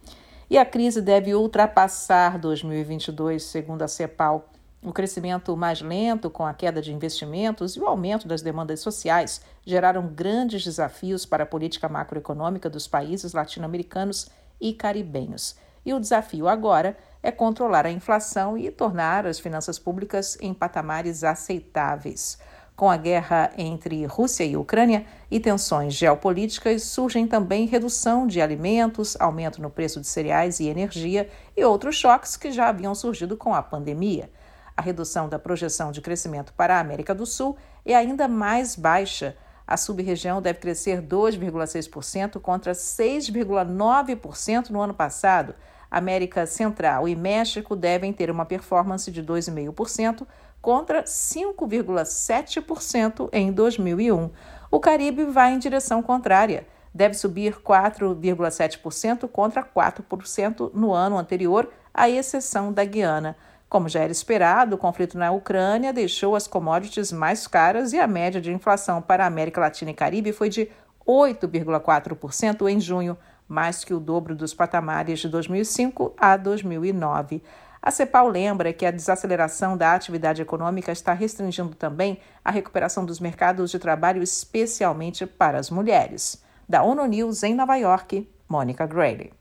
[0.49, 4.49] E a crise deve ultrapassar 2022, segundo a CEPAL.
[4.83, 9.41] O crescimento mais lento, com a queda de investimentos e o aumento das demandas sociais,
[9.65, 14.29] geraram grandes desafios para a política macroeconômica dos países latino-americanos
[14.59, 15.55] e caribenhos.
[15.85, 21.23] E o desafio agora é controlar a inflação e tornar as finanças públicas em patamares
[21.23, 22.37] aceitáveis.
[22.75, 29.15] Com a guerra entre Rússia e Ucrânia e tensões geopolíticas, surgem também redução de alimentos,
[29.19, 33.53] aumento no preço de cereais e energia e outros choques que já haviam surgido com
[33.53, 34.27] a pandemia.
[34.75, 37.55] A redução da projeção de crescimento para a América do Sul
[37.85, 39.37] é ainda mais baixa.
[39.67, 45.53] A sub-região deve crescer 2,6% contra 6,9% no ano passado.
[45.91, 50.25] América Central e México devem ter uma performance de 2,5%
[50.63, 54.31] contra 5,7% em 2001.
[54.71, 56.65] O Caribe vai em direção contrária.
[56.93, 63.35] Deve subir 4,7% contra 4% no ano anterior, à exceção da Guiana.
[63.67, 68.07] Como já era esperado, o conflito na Ucrânia deixou as commodities mais caras e a
[68.07, 70.69] média de inflação para a América Latina e Caribe foi de
[71.05, 73.17] 8,4% em junho,
[73.49, 77.43] mais que o dobro dos patamares de 2005 a 2009.
[77.85, 83.19] A CEPAL lembra que a desaceleração da atividade econômica está restringindo também a recuperação dos
[83.19, 86.41] mercados de trabalho, especialmente para as mulheres.
[86.67, 89.33] Da ONU News em Nova York, Mônica Grayley.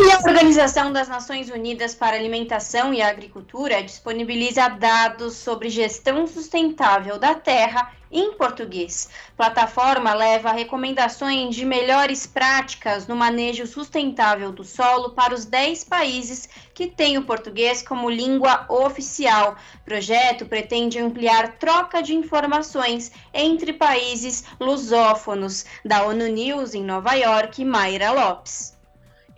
[0.00, 7.18] E a Organização das Nações Unidas para Alimentação e Agricultura disponibiliza dados sobre gestão sustentável
[7.18, 9.10] da terra em português.
[9.36, 16.48] Plataforma leva recomendações de melhores práticas no manejo sustentável do solo para os 10 países
[16.72, 19.56] que têm o português como língua oficial.
[19.84, 25.66] Projeto pretende ampliar troca de informações entre países lusófonos.
[25.84, 28.77] Da ONU News em Nova York, Mayra Lopes.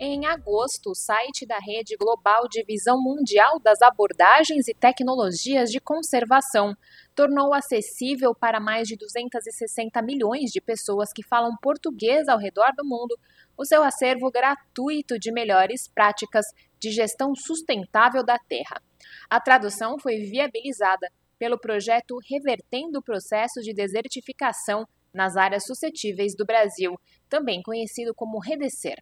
[0.03, 5.79] Em agosto, o site da Rede Global de Visão Mundial das Abordagens e Tecnologias de
[5.79, 6.75] Conservação
[7.15, 12.83] tornou acessível para mais de 260 milhões de pessoas que falam português ao redor do
[12.83, 13.15] mundo
[13.59, 16.47] o seu acervo gratuito de melhores práticas
[16.79, 18.81] de gestão sustentável da terra.
[19.29, 26.47] A tradução foi viabilizada pelo projeto Revertendo o Processo de Desertificação nas Áreas Suscetíveis do
[26.47, 26.95] Brasil,
[27.29, 28.97] também conhecido como REDECER.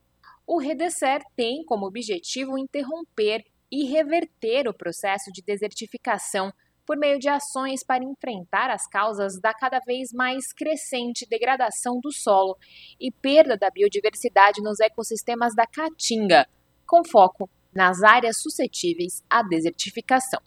[0.50, 6.50] O REDECER tem como objetivo interromper e reverter o processo de desertificação
[6.86, 12.10] por meio de ações para enfrentar as causas da cada vez mais crescente degradação do
[12.10, 12.56] solo
[12.98, 16.48] e perda da biodiversidade nos ecossistemas da Caatinga,
[16.86, 20.40] com foco nas áreas suscetíveis à desertificação.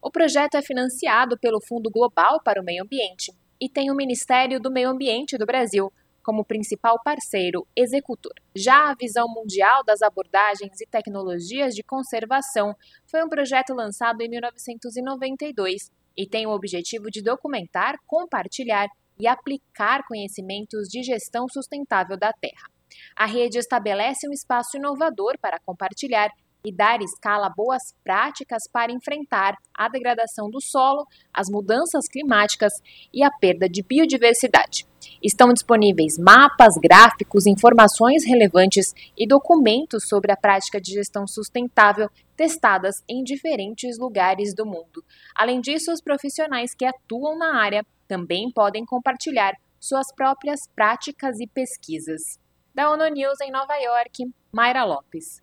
[0.00, 4.60] O projeto é financiado pelo Fundo Global para o Meio Ambiente e tem o Ministério
[4.60, 5.92] do Meio Ambiente do Brasil
[6.22, 8.34] como principal parceiro executor.
[8.54, 12.74] Já a Visão Mundial das Abordagens e Tecnologias de Conservação
[13.06, 18.88] foi um projeto lançado em 1992 e tem o objetivo de documentar, compartilhar
[19.18, 22.68] e aplicar conhecimentos de gestão sustentável da terra.
[23.16, 26.30] A rede estabelece um espaço inovador para compartilhar
[26.64, 32.72] e dar escala boas práticas para enfrentar a degradação do solo, as mudanças climáticas
[33.12, 34.86] e a perda de biodiversidade.
[35.22, 43.02] Estão disponíveis mapas, gráficos, informações relevantes e documentos sobre a prática de gestão sustentável testadas
[43.08, 45.04] em diferentes lugares do mundo.
[45.34, 51.46] Além disso, os profissionais que atuam na área também podem compartilhar suas próprias práticas e
[51.46, 52.38] pesquisas.
[52.74, 55.42] Da ONU News em Nova York, Mayra Lopes.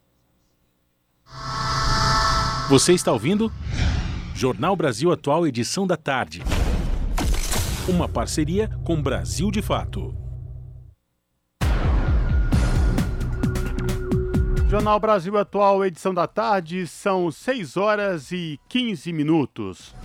[2.70, 3.52] Você está ouvindo?
[4.36, 6.44] Jornal Brasil Atual, edição da tarde.
[7.88, 10.14] Uma parceria com Brasil de Fato.
[14.70, 19.96] Jornal Brasil Atual, edição da tarde, são 6 horas e 15 minutos.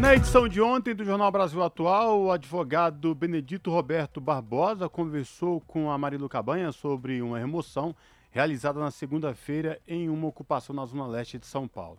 [0.00, 5.88] Na edição de ontem do Jornal Brasil Atual, o advogado Benedito Roberto Barbosa conversou com
[5.88, 7.94] a Marilu Cabanha sobre uma remoção
[8.32, 11.98] realizada na segunda-feira em uma ocupação na zona leste de São Paulo.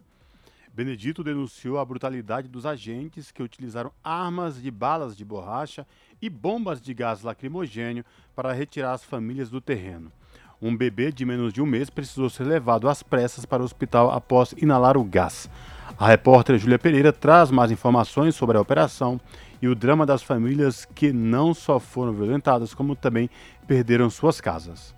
[0.74, 5.86] Benedito denunciou a brutalidade dos agentes que utilizaram armas de balas de borracha
[6.20, 8.04] e bombas de gás lacrimogênio
[8.36, 10.12] para retirar as famílias do terreno.
[10.60, 14.10] Um bebê de menos de um mês precisou ser levado às pressas para o hospital
[14.10, 15.48] após inalar o gás.
[15.96, 19.22] A repórter Júlia Pereira traz mais informações sobre a operação
[19.62, 23.30] e o drama das famílias que não só foram violentadas, como também
[23.68, 24.96] perderam suas casas.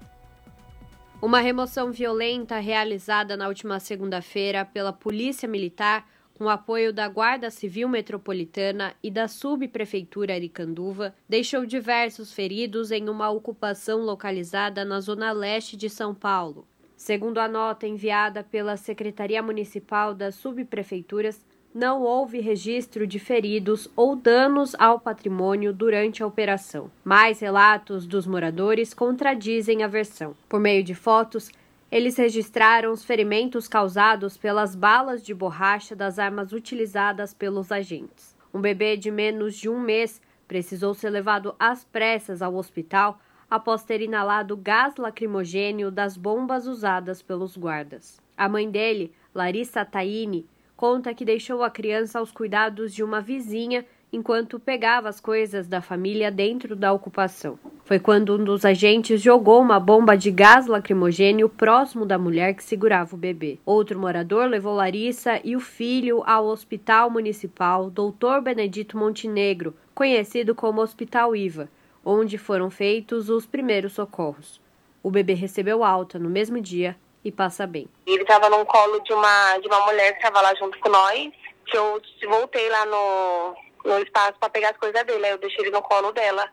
[1.26, 7.90] Uma remoção violenta realizada na última segunda-feira pela Polícia Militar, com apoio da Guarda Civil
[7.90, 15.76] Metropolitana e da Subprefeitura Aricanduva, deixou diversos feridos em uma ocupação localizada na zona leste
[15.76, 16.68] de São Paulo.
[16.96, 21.44] Segundo a nota enviada pela Secretaria Municipal das Subprefeituras,
[21.76, 26.90] não houve registro de feridos ou danos ao patrimônio durante a operação.
[27.04, 30.34] Mais relatos dos moradores contradizem a versão.
[30.48, 31.52] Por meio de fotos,
[31.92, 38.34] eles registraram os ferimentos causados pelas balas de borracha das armas utilizadas pelos agentes.
[38.54, 43.20] Um bebê de menos de um mês precisou ser levado às pressas ao hospital
[43.52, 48.18] após ter inalado gás lacrimogênio das bombas usadas pelos guardas.
[48.38, 53.86] A mãe dele, Larissa Taini, conta que deixou a criança aos cuidados de uma vizinha
[54.12, 57.60] enquanto pegava as coisas da família dentro da ocupação.
[57.84, 62.64] Foi quando um dos agentes jogou uma bomba de gás lacrimogênio próximo da mulher que
[62.64, 63.60] segurava o bebê.
[63.66, 68.42] Outro morador levou Larissa e o filho ao Hospital Municipal Dr.
[68.44, 71.70] Benedito Montenegro, conhecido como Hospital IVA,
[72.04, 74.62] onde foram feitos os primeiros socorros.
[75.04, 76.96] O bebê recebeu alta no mesmo dia
[77.26, 77.90] e passa bem.
[78.06, 81.32] Ele estava no colo de uma, de uma mulher que estava lá junto com nós,
[81.66, 82.00] que eu
[82.30, 85.26] voltei lá no, no espaço para pegar as coisas dele.
[85.26, 86.48] Aí eu deixei ele no colo dela.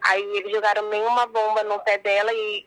[0.00, 2.66] Aí eles jogaram nenhuma bomba no pé dela e,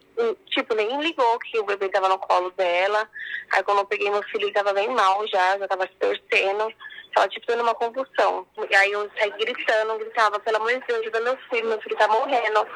[0.52, 3.10] tipo, nem ligou que o bebê estava no colo dela.
[3.52, 6.72] Aí quando eu peguei meu filho, ele estava bem mal já, já estava se torcendo.
[7.30, 8.46] Tipo, tendo uma convulsão.
[8.70, 11.96] E aí eu saí gritando, gritava, pelo amor de Deus, ajuda meu filho, meu filho
[11.98, 12.68] tá morrendo.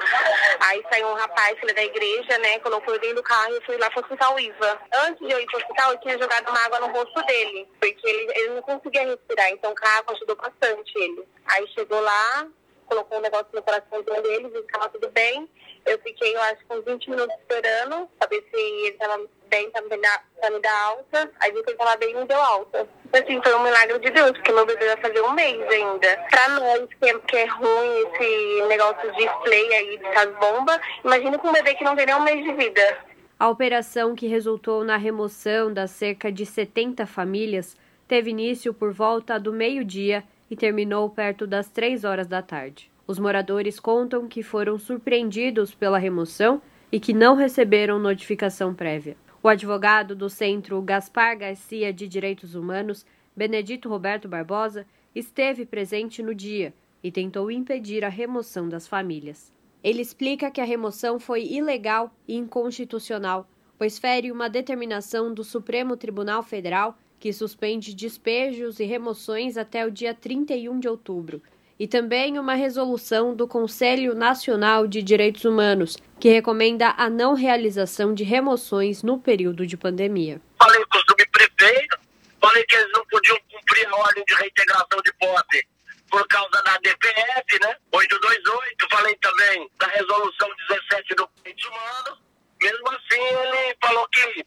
[0.59, 3.77] Aí saiu um rapaz, filho da igreja, né, colocou dentro do carro e eu fui
[3.77, 4.81] lá pro hospital IVA.
[5.05, 8.07] Antes de eu ir pro hospital, eu tinha jogado uma água no rosto dele, porque
[8.07, 11.27] ele, ele não conseguia respirar, então o água ajudou bastante ele.
[11.47, 12.47] Aí chegou lá,
[12.85, 15.49] colocou um negócio no coração dele, viu que tava tudo bem.
[15.85, 19.81] Eu fiquei, eu acho, uns 20 minutos esperando, pra ver se ele tava bem pra
[19.81, 21.31] me dar, pra alta.
[21.39, 22.87] Aí ele tava bem e me deu alta.
[23.13, 26.25] Assim, foi um milagre de Deus, porque meu bebê vai fazer um mês ainda.
[26.31, 31.49] Pra nós, que é, é ruim esse negócio de display aí, dessas bombas, imagina com
[31.49, 32.97] um bebê que não tem nem um mês de vida.
[33.37, 37.75] A operação que resultou na remoção das cerca de 70 famílias
[38.07, 42.89] teve início por volta do meio-dia e terminou perto das 3 horas da tarde.
[43.07, 46.61] Os moradores contam que foram surpreendidos pela remoção
[46.91, 49.17] e que não receberam notificação prévia.
[49.43, 53.03] O advogado do Centro Gaspar Garcia de Direitos Humanos,
[53.35, 54.85] Benedito Roberto Barbosa,
[55.15, 56.71] esteve presente no dia
[57.03, 59.51] e tentou impedir a remoção das famílias.
[59.83, 63.49] Ele explica que a remoção foi ilegal e inconstitucional,
[63.79, 69.89] pois fere uma determinação do Supremo Tribunal Federal que suspende despejos e remoções até o
[69.89, 71.41] dia 31 de outubro
[71.81, 78.13] e também uma resolução do Conselho Nacional de Direitos Humanos, que recomenda a não realização
[78.13, 80.39] de remoções no período de pandemia.
[80.61, 81.97] Falei com o subprefeito,
[82.39, 85.67] falei que eles não podiam cumprir a ordem de reintegração de posse
[86.11, 87.75] por causa da DPF, né?
[87.91, 92.21] 828, falei também da resolução 17 do Direitos Humanos.
[92.61, 94.45] Mesmo assim, ele falou que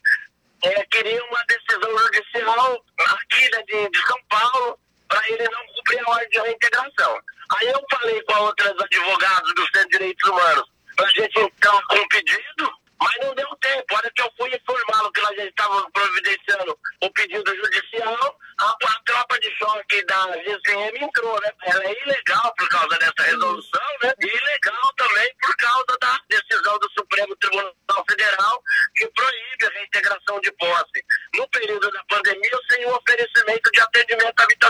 [0.63, 4.79] é, queria uma decisão judicial aqui né, de, de São Paulo
[5.09, 7.21] para ele não cumprir a ordem de reintegração.
[7.59, 10.65] Aí eu falei com outras advogados do Centro de Direitos Humanos
[10.97, 13.95] para a gente entrar com um pedido, mas não deu tempo.
[13.95, 19.03] A hora que eu fui informá-lo que nós estávamos providenciando o pedido judicial, a, a
[19.05, 21.51] tropa de choque da GCM entrou, né?
[21.65, 24.13] Ela é ilegal por causa dessa resolução, né?
[24.21, 27.75] E ilegal também por causa da decisão do Supremo Tribunal
[28.09, 28.63] Federal
[28.95, 31.05] que proíbe a reintegração de posse
[31.35, 34.64] no período da pandemia sem o oferecimento de atendimento habitacional.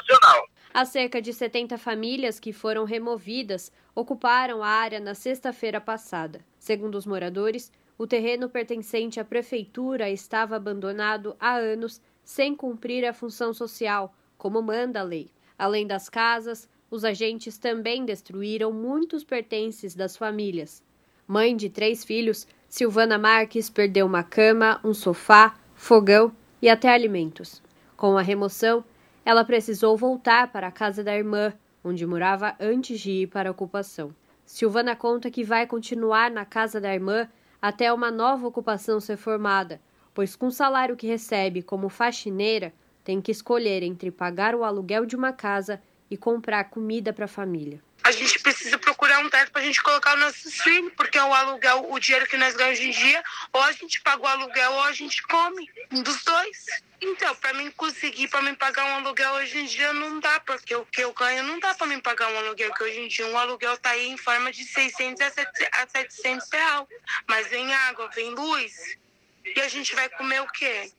[0.74, 6.44] As cerca de 70 famílias que foram removidas ocuparam a área na sexta-feira passada.
[6.58, 13.12] Segundo os moradores, o terreno pertencente à prefeitura estava abandonado há anos sem cumprir a
[13.12, 15.30] função social, como manda a lei.
[15.56, 20.82] Além das casas, os agentes também destruíram muitos pertences das famílias.
[21.24, 27.62] Mãe de três filhos, Silvana Marques perdeu uma cama, um sofá, fogão e até alimentos.
[27.96, 28.84] Com a remoção,
[29.24, 31.52] ela precisou voltar para a casa da irmã,
[31.82, 34.14] onde morava antes de ir para a ocupação.
[34.44, 37.28] Silvana conta que vai continuar na casa da irmã
[37.60, 39.80] até uma nova ocupação ser formada,
[40.12, 42.72] pois com o salário que recebe como faxineira,
[43.02, 45.80] tem que escolher entre pagar o aluguel de uma casa
[46.10, 47.82] e comprar comida para a família.
[48.04, 51.32] A gente precisa procurar um teto para a gente colocar os nossos filhos, porque o
[51.32, 54.72] aluguel, o dinheiro que nós ganhamos hoje em dia, ou a gente paga o aluguel
[54.72, 56.66] ou a gente come, um dos dois.
[57.00, 60.74] Então, para mim conseguir, para mim pagar um aluguel hoje em dia não dá, porque
[60.76, 63.26] o que eu ganho não dá para mim pagar um aluguel, que hoje em dia
[63.26, 66.86] um aluguel tá aí em forma de 600 a 700 reais.
[67.26, 68.98] Mas vem água, vem luz,
[69.44, 70.92] e a gente vai comer o quê?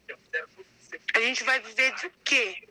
[1.14, 2.68] A gente vai viver de quê?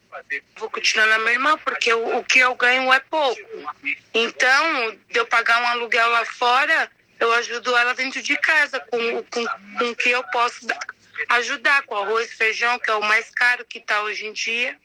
[0.56, 3.40] Vou continuar na mesma, porque o, o que eu ganho é pouco.
[4.12, 9.22] Então, de eu pagar um aluguel lá fora, eu ajudo ela dentro de casa, com,
[9.24, 9.46] com,
[9.78, 10.66] com o que eu posso
[11.30, 14.78] ajudar, com arroz feijão, que é o mais caro que está hoje em dia.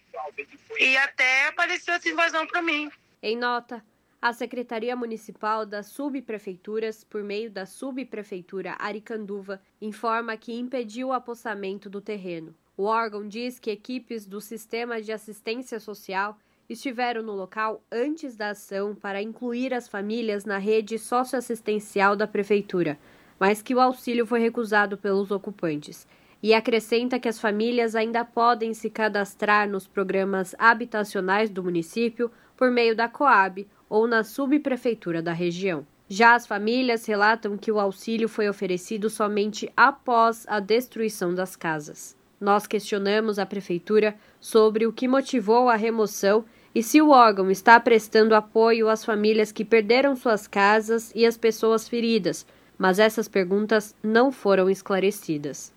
[0.77, 2.91] E até apareceu essa invasão para mim.
[3.21, 3.83] Em nota,
[4.21, 11.89] a Secretaria Municipal das Subprefeituras, por meio da Subprefeitura Aricanduva, informa que impediu o apossamento
[11.89, 12.55] do terreno.
[12.79, 16.37] O órgão diz que equipes do Sistema de Assistência Social
[16.69, 22.97] estiveram no local antes da ação para incluir as famílias na rede socioassistencial da Prefeitura,
[23.37, 26.07] mas que o auxílio foi recusado pelos ocupantes.
[26.41, 32.71] E acrescenta que as famílias ainda podem se cadastrar nos programas habitacionais do município por
[32.71, 35.85] meio da Coab ou na subprefeitura da região.
[36.07, 42.17] Já as famílias relatam que o auxílio foi oferecido somente após a destruição das casas.
[42.39, 47.79] Nós questionamos a prefeitura sobre o que motivou a remoção e se o órgão está
[47.79, 52.45] prestando apoio às famílias que perderam suas casas e às pessoas feridas,
[52.77, 55.73] mas essas perguntas não foram esclarecidas.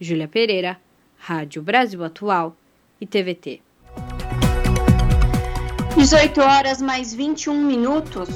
[0.00, 0.78] Júlia Pereira,
[1.16, 2.56] Rádio Brasil Atual
[3.00, 3.60] e TVT.
[5.96, 8.28] 18 horas mais 21 minutos.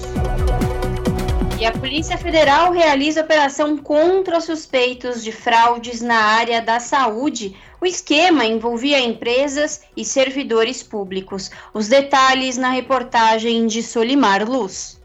[1.61, 7.57] E a Polícia Federal realiza operação contra suspeitos de fraudes na área da saúde.
[7.81, 11.49] O esquema envolvia empresas e servidores públicos.
[11.73, 14.99] Os detalhes na reportagem de Solimar Luz.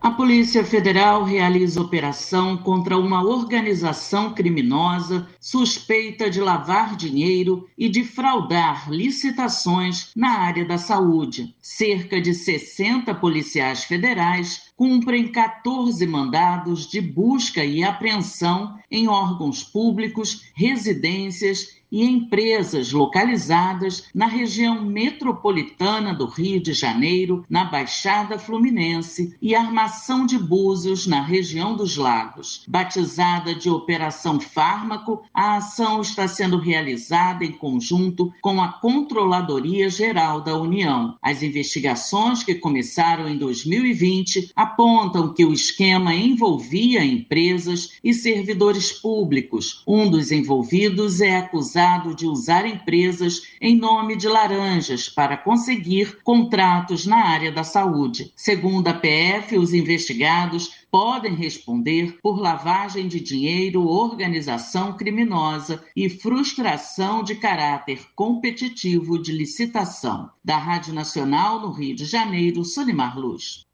[0.00, 8.02] A Polícia Federal realiza operação contra uma organização criminosa suspeita de lavar dinheiro e de
[8.02, 11.54] fraudar licitações na área da saúde.
[11.60, 20.44] Cerca de 60 policiais federais cumprem 14 mandados de busca e apreensão em órgãos públicos,
[20.54, 29.54] residências e empresas localizadas na região metropolitana do Rio de Janeiro, na Baixada Fluminense e
[29.54, 32.62] Armação de Búzios, na região dos Lagos.
[32.68, 40.40] Batizada de Operação Fármaco, a ação está sendo realizada em conjunto com a Controladoria Geral
[40.40, 41.16] da União.
[41.20, 49.82] As investigações que começaram em 2020 apontam que o esquema envolvia empresas e servidores públicos.
[49.86, 56.18] Um dos envolvidos é acusado acusado de usar empresas em nome de laranjas para conseguir
[56.22, 58.32] contratos na área da saúde.
[58.36, 67.22] Segundo a PF, os investigados podem responder por lavagem de dinheiro, organização criminosa e frustração
[67.22, 70.30] de caráter competitivo de licitação.
[70.44, 73.64] Da Rádio Nacional, no Rio de Janeiro, Solimar Luz.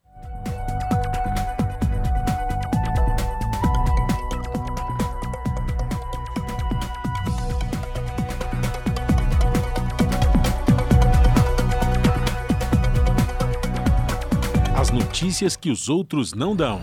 [15.17, 16.83] Notícias que os outros não dão.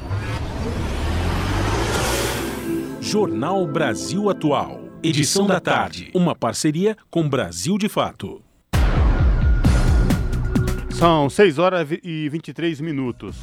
[2.99, 4.81] Jornal Brasil Atual.
[5.03, 6.09] Edição da tarde.
[6.15, 8.41] Uma parceria com Brasil de Fato.
[10.89, 13.37] São 6 horas e 23 minutos.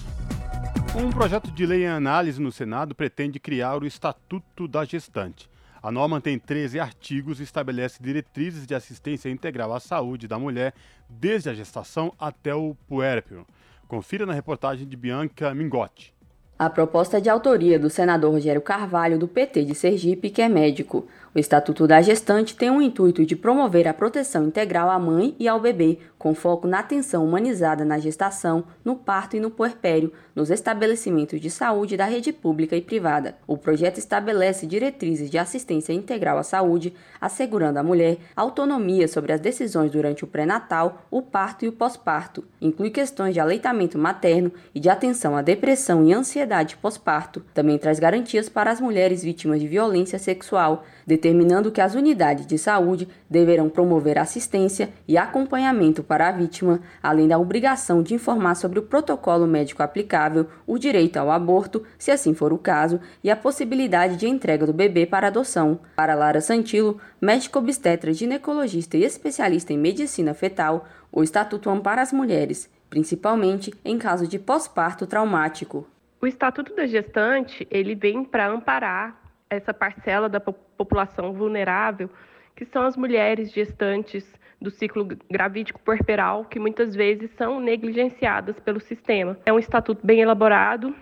[0.96, 5.48] Um projeto de lei em análise no Senado pretende criar o Estatuto da Gestante.
[5.80, 10.74] A norma tem 13 artigos e estabelece diretrizes de assistência integral à saúde da mulher
[11.08, 13.46] desde a gestação até o puérpero.
[13.90, 16.14] Confira na reportagem de Bianca Mingotti.
[16.56, 20.48] A proposta é de autoria do senador Rogério Carvalho, do PT de Sergipe, que é
[20.48, 21.08] médico.
[21.32, 25.46] O Estatuto da Gestante tem o intuito de promover a proteção integral à mãe e
[25.46, 30.50] ao bebê, com foco na atenção humanizada na gestação, no parto e no puerpério, nos
[30.50, 33.36] estabelecimentos de saúde da rede pública e privada.
[33.46, 39.40] O projeto estabelece diretrizes de assistência integral à saúde, assegurando à mulher autonomia sobre as
[39.40, 42.44] decisões durante o pré-natal, o parto e o pós-parto.
[42.60, 47.40] Inclui questões de aleitamento materno e de atenção à depressão e ansiedade pós-parto.
[47.54, 52.56] Também traz garantias para as mulheres vítimas de violência sexual determinando que as unidades de
[52.56, 58.78] saúde deverão promover assistência e acompanhamento para a vítima, além da obrigação de informar sobre
[58.78, 63.34] o protocolo médico aplicável, o direito ao aborto, se assim for o caso, e a
[63.34, 65.80] possibilidade de entrega do bebê para adoção.
[65.96, 72.12] Para Lara Santilo, médico obstetra, ginecologista e especialista em medicina fetal, o Estatuto ampara as
[72.12, 75.84] mulheres, principalmente em caso de pós-parto traumático.
[76.22, 79.19] O Estatuto da Gestante, ele vem para amparar
[79.50, 82.08] essa parcela da população vulnerável,
[82.54, 88.78] que são as mulheres gestantes do ciclo gravídico puerperal, que muitas vezes são negligenciadas pelo
[88.80, 89.36] sistema.
[89.44, 90.94] É um estatuto bem elaborado,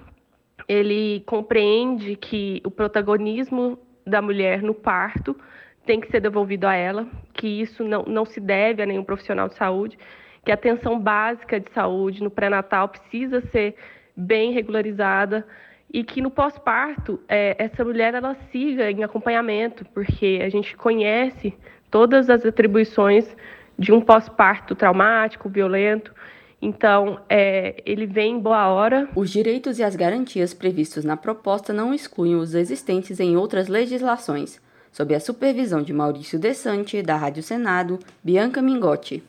[0.68, 5.36] ele compreende que o protagonismo da mulher no parto
[5.84, 9.48] tem que ser devolvido a ela, que isso não, não se deve a nenhum profissional
[9.48, 9.98] de saúde,
[10.44, 13.74] que a atenção básica de saúde no pré-natal precisa ser
[14.16, 15.46] bem regularizada,
[15.92, 21.54] e que no pós-parto é, essa mulher ela siga em acompanhamento, porque a gente conhece
[21.90, 23.26] todas as atribuições
[23.78, 26.12] de um pós-parto traumático, violento.
[26.60, 29.08] Então, é, ele vem em boa hora.
[29.14, 34.60] Os direitos e as garantias previstos na proposta não excluem os existentes em outras legislações.
[34.90, 39.22] Sob a supervisão de Maurício Desante, da Rádio Senado, Bianca Mingotti.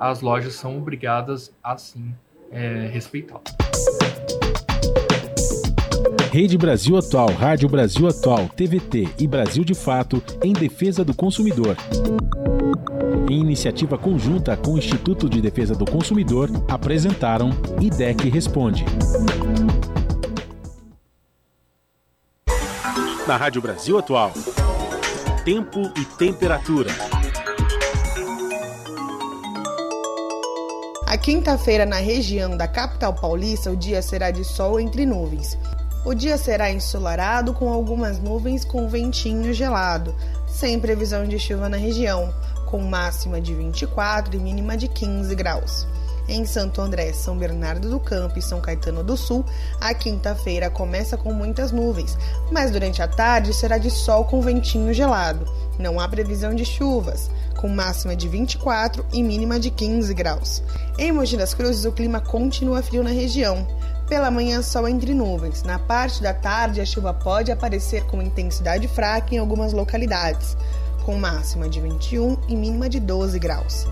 [0.00, 2.14] as lojas são obrigadas a sim
[2.50, 3.42] é, respeitá-lo.
[6.32, 11.76] Rede Brasil Atual, Rádio Brasil Atual, TVT e Brasil de Fato em defesa do consumidor.
[13.28, 17.50] Em iniciativa conjunta com o Instituto de Defesa do Consumidor, apresentaram
[17.80, 18.84] IDEC Responde.
[23.26, 24.32] Na Rádio Brasil Atual,
[25.44, 27.19] tempo e temperatura.
[31.10, 35.58] A quinta-feira, na região da capital paulista, o dia será de sol entre nuvens.
[36.04, 40.14] O dia será ensolarado com algumas nuvens com ventinho gelado,
[40.46, 42.32] sem previsão de chuva na região,
[42.64, 45.84] com máxima de 24 e mínima de 15 graus.
[46.28, 49.44] Em Santo André, São Bernardo do Campo e São Caetano do Sul,
[49.80, 52.16] a quinta-feira começa com muitas nuvens,
[52.52, 55.44] mas durante a tarde será de sol com ventinho gelado.
[55.80, 60.62] Não há previsão de chuvas, com máxima de 24 e mínima de 15 graus.
[60.98, 63.66] Em Mogi das Cruzes, o clima continua frio na região.
[64.06, 65.62] Pela manhã, sol entre nuvens.
[65.62, 70.54] Na parte da tarde, a chuva pode aparecer com intensidade fraca em algumas localidades,
[71.02, 73.86] com máxima de 21 e mínima de 12 graus.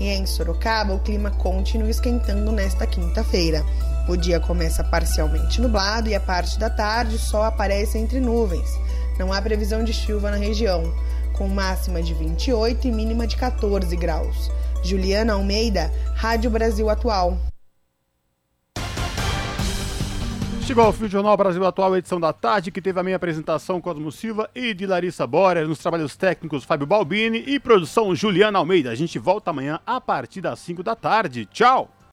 [0.00, 3.62] E em Sorocaba, o clima continua esquentando nesta quinta-feira.
[4.08, 8.78] O dia começa parcialmente nublado e a parte da tarde sol aparece entre nuvens.
[9.18, 10.92] Não há previsão de chuva na região,
[11.36, 14.50] com máxima de 28 e mínima de 14 graus.
[14.82, 17.38] Juliana Almeida, Rádio Brasil Atual.
[20.66, 23.82] Chegou ao fim do Jornal Brasil Atual, edição da tarde, que teve a minha apresentação
[23.82, 28.90] Cosmo Silva e de Larissa Borer, nos trabalhos técnicos Fábio Balbini e produção Juliana Almeida.
[28.90, 31.44] A gente volta amanhã a partir das 5 da tarde.
[31.44, 31.94] Tchau!